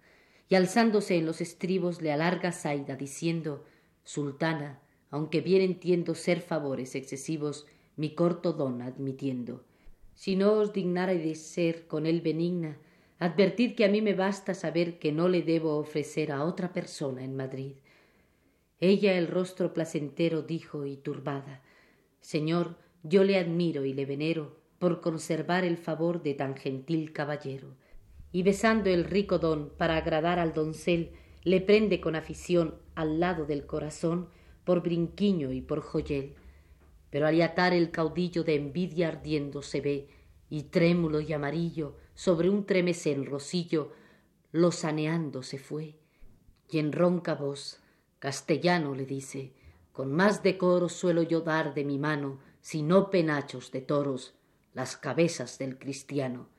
y 0.49 0.55
alzándose 0.55 1.15
en 1.15 1.25
los 1.25 1.39
estribos 1.39 2.01
le 2.01 2.11
alarga 2.11 2.51
Zaida, 2.51 2.97
diciendo 2.97 3.63
Sultana, 4.03 4.81
aunque 5.11 5.39
bien 5.39 5.61
entiendo 5.61 6.13
ser 6.13 6.41
favores 6.41 6.93
excesivos, 6.93 7.65
mi 7.95 8.13
corto 8.15 8.51
don 8.51 8.81
admitiendo. 8.81 9.63
Si 10.13 10.35
no 10.35 10.55
os 10.55 10.73
de 10.73 11.35
ser 11.35 11.87
con 11.87 12.05
él 12.05 12.19
benigna, 12.19 12.79
advertid 13.17 13.75
que 13.75 13.85
a 13.85 13.89
mí 13.89 14.01
me 14.01 14.13
basta 14.13 14.53
saber 14.53 14.99
que 14.99 15.13
no 15.13 15.29
le 15.29 15.41
debo 15.41 15.77
ofrecer 15.77 16.33
a 16.33 16.43
otra 16.43 16.73
persona 16.73 17.23
en 17.23 17.37
Madrid. 17.37 17.75
Ella 18.81 19.17
el 19.17 19.27
rostro 19.27 19.73
placentero 19.73 20.41
dijo 20.41 20.85
y 20.85 20.97
turbada 20.97 21.63
Señor, 22.19 22.75
yo 23.03 23.23
le 23.23 23.37
admiro 23.37 23.85
y 23.85 23.93
le 23.93 24.05
venero, 24.05 24.56
por 24.79 25.01
conservar 25.01 25.63
el 25.63 25.77
favor 25.77 26.21
de 26.21 26.33
tan 26.33 26.55
gentil 26.55 27.13
caballero. 27.13 27.75
Y 28.31 28.43
besando 28.43 28.89
el 28.89 29.03
rico 29.03 29.39
don 29.39 29.71
para 29.77 29.97
agradar 29.97 30.39
al 30.39 30.53
doncel, 30.53 31.11
le 31.43 31.61
prende 31.61 32.01
con 32.01 32.15
afición 32.15 32.75
al 32.95 33.19
lado 33.19 33.45
del 33.45 33.65
corazón 33.65 34.29
por 34.63 34.83
brinquiño 34.83 35.51
y 35.53 35.61
por 35.61 35.81
joyel. 35.81 36.35
Pero 37.09 37.25
al 37.25 37.41
atar 37.41 37.73
el 37.73 37.89
caudillo 37.89 38.43
de 38.43 38.55
envidia 38.55 39.07
ardiendo 39.07 39.61
se 39.61 39.81
ve, 39.81 40.09
y 40.49 40.63
trémulo 40.63 41.21
y 41.21 41.33
amarillo, 41.33 41.95
sobre 42.15 42.49
un 42.49 42.65
tremecén 42.65 43.25
rosillo, 43.25 43.93
lo 44.51 44.71
saneando 44.71 45.43
se 45.43 45.57
fue. 45.57 45.95
Y 46.69 46.79
en 46.79 46.91
ronca 46.91 47.35
voz, 47.35 47.79
castellano 48.19 48.93
le 48.93 49.05
dice, 49.05 49.53
con 49.93 50.11
más 50.11 50.43
decoro 50.43 50.89
suelo 50.89 51.23
yo 51.23 51.41
dar 51.41 51.73
de 51.73 51.85
mi 51.85 51.97
mano, 51.97 52.39
si 52.61 52.81
no 52.81 53.09
penachos 53.09 53.71
de 53.71 53.81
toros, 53.81 54.36
las 54.77 54.95
cabezas 54.95 55.57
del 55.57 55.79
cristiano. 55.79 56.49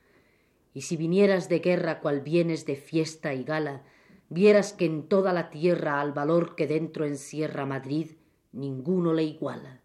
Y 0.74 0.81
si 0.81 0.96
vinieras 0.96 1.48
de 1.48 1.61
guerra 1.61 2.00
cual 2.00 2.20
vienes 2.20 2.66
de 2.66 2.74
fiesta 2.74 3.33
y 3.33 3.44
gala, 3.44 3.85
vieras 4.28 4.72
que 4.72 4.87
en 4.87 5.04
toda 5.04 5.33
la 5.33 5.50
tierra 5.50 6.00
al 6.00 6.12
valor 6.12 6.57
que 6.57 6.66
dentro 6.66 7.07
encierra 7.07 7.64
Madrid, 7.64 8.11
ninguno 8.50 9.14
le 9.14 9.22
iguala. 9.22 9.83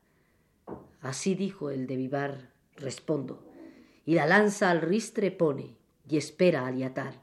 Así 1.00 1.36
dijo 1.36 1.70
el 1.70 1.86
de 1.86 1.96
Vivar, 1.96 2.50
respondo, 2.76 3.46
y 4.04 4.16
la 4.16 4.26
lanza 4.26 4.72
al 4.72 4.82
ristre 4.82 5.30
pone, 5.30 5.78
y 6.10 6.18
espera 6.18 6.66
aliatar, 6.66 7.22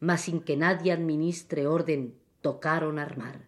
mas 0.00 0.22
sin 0.22 0.40
que 0.40 0.56
nadie 0.56 0.92
administre 0.92 1.66
orden, 1.66 2.14
tocaron 2.40 2.98
armar. 2.98 3.46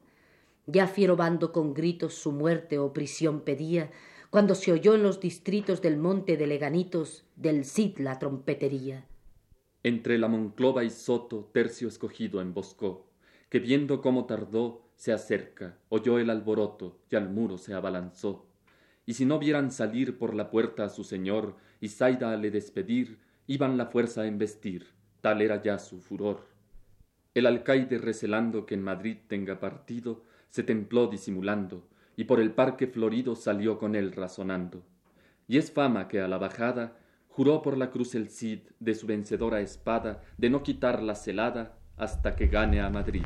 Ya 0.67 0.87
fiero 0.87 1.17
bando 1.17 1.51
con 1.51 1.73
gritos 1.73 2.13
su 2.13 2.31
muerte 2.31 2.79
o 2.79 2.93
prisión 2.93 3.41
pedía, 3.41 3.91
cuando 4.31 4.55
se 4.55 4.71
oyó 4.71 4.95
en 4.95 5.03
los 5.03 5.19
distritos 5.19 5.83
del 5.83 5.97
monte 5.97 6.37
de 6.37 6.47
Leganitos 6.47 7.25
del 7.35 7.65
Cid 7.65 7.99
la 7.99 8.21
trompetería. 8.21 9.05
Entre 9.83 10.19
la 10.19 10.29
Monclova 10.29 10.85
y 10.85 10.91
Soto 10.91 11.51
tercio 11.53 11.89
escogido 11.89 12.41
emboscó, 12.41 13.11
que 13.49 13.59
viendo 13.59 14.01
cómo 14.01 14.27
tardó, 14.27 14.87
se 14.95 15.13
acerca, 15.13 15.79
oyó 15.89 16.19
el 16.21 16.31
alboroto 16.31 17.01
y 17.11 17.17
al 17.17 17.29
muro 17.29 17.59
se 17.59 17.75
abalanzó. 17.75 18.47
Y 19.05 19.15
si 19.15 19.25
no 19.25 19.41
vieran 19.41 19.73
salir 19.73 20.17
por 20.17 20.35
la 20.35 20.51
puerta 20.51 20.85
a 20.85 20.91
su 20.91 21.03
señor 21.03 21.57
y 21.81 21.89
Zaida 21.89 22.33
a 22.33 22.37
le 22.37 22.53
despedir, 22.53 23.19
iban 23.49 23.77
la 23.77 23.87
fuerza 23.87 24.23
a 24.23 24.27
embestir, 24.27 24.87
tal 25.23 25.43
era 25.43 25.61
ya 25.61 25.79
su 25.79 26.01
furor. 26.01 26.47
El 27.35 27.47
alcaide 27.47 27.99
recelando 27.99 28.65
que 28.65 28.75
en 28.75 28.83
Madrid 28.83 29.17
tenga 29.27 29.59
partido, 29.59 30.23
se 30.51 30.63
templó 30.63 31.09
disimulando, 31.09 31.89
y 32.21 32.25
por 32.25 32.39
el 32.39 32.53
parque 32.53 32.87
florido 32.87 33.35
salió 33.35 33.79
con 33.79 33.95
él 33.95 34.13
razonando. 34.13 34.83
Y 35.49 35.57
es 35.57 35.73
fama 35.73 36.07
que 36.07 36.21
a 36.21 36.29
la 36.29 36.37
bajada 36.37 36.99
juró 37.29 37.63
por 37.63 37.79
la 37.79 37.91
cruz 37.91 38.15
el 38.15 38.29
Cid 38.29 38.59
de 38.79 38.95
su 38.95 39.07
vencedora 39.07 39.63
espada 39.63 40.23
de 40.37 40.51
no 40.51 40.63
quitar 40.63 41.03
la 41.03 41.15
celada 41.15 41.79
hasta 41.97 42.37
que 42.37 42.49
gane 42.49 42.83
a 42.83 42.91
Madrid. 42.91 43.25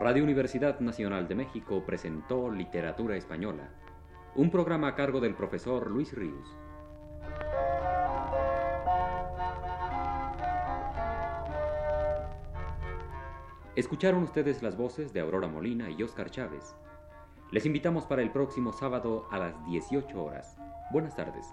Radio 0.00 0.22
Universidad 0.22 0.78
Nacional 0.78 1.26
de 1.26 1.34
México 1.34 1.82
presentó 1.84 2.52
Literatura 2.52 3.16
Española, 3.16 3.68
un 4.36 4.48
programa 4.48 4.86
a 4.86 4.94
cargo 4.94 5.18
del 5.18 5.34
profesor 5.34 5.90
Luis 5.90 6.12
Ríos. 6.14 6.56
Escucharon 13.74 14.22
ustedes 14.22 14.62
las 14.62 14.76
voces 14.76 15.12
de 15.12 15.18
Aurora 15.18 15.48
Molina 15.48 15.90
y 15.90 16.00
Óscar 16.00 16.30
Chávez. 16.30 16.76
Les 17.50 17.66
invitamos 17.66 18.06
para 18.06 18.22
el 18.22 18.30
próximo 18.30 18.72
sábado 18.72 19.26
a 19.32 19.38
las 19.38 19.64
18 19.64 20.22
horas. 20.22 20.56
Buenas 20.92 21.16
tardes. 21.16 21.44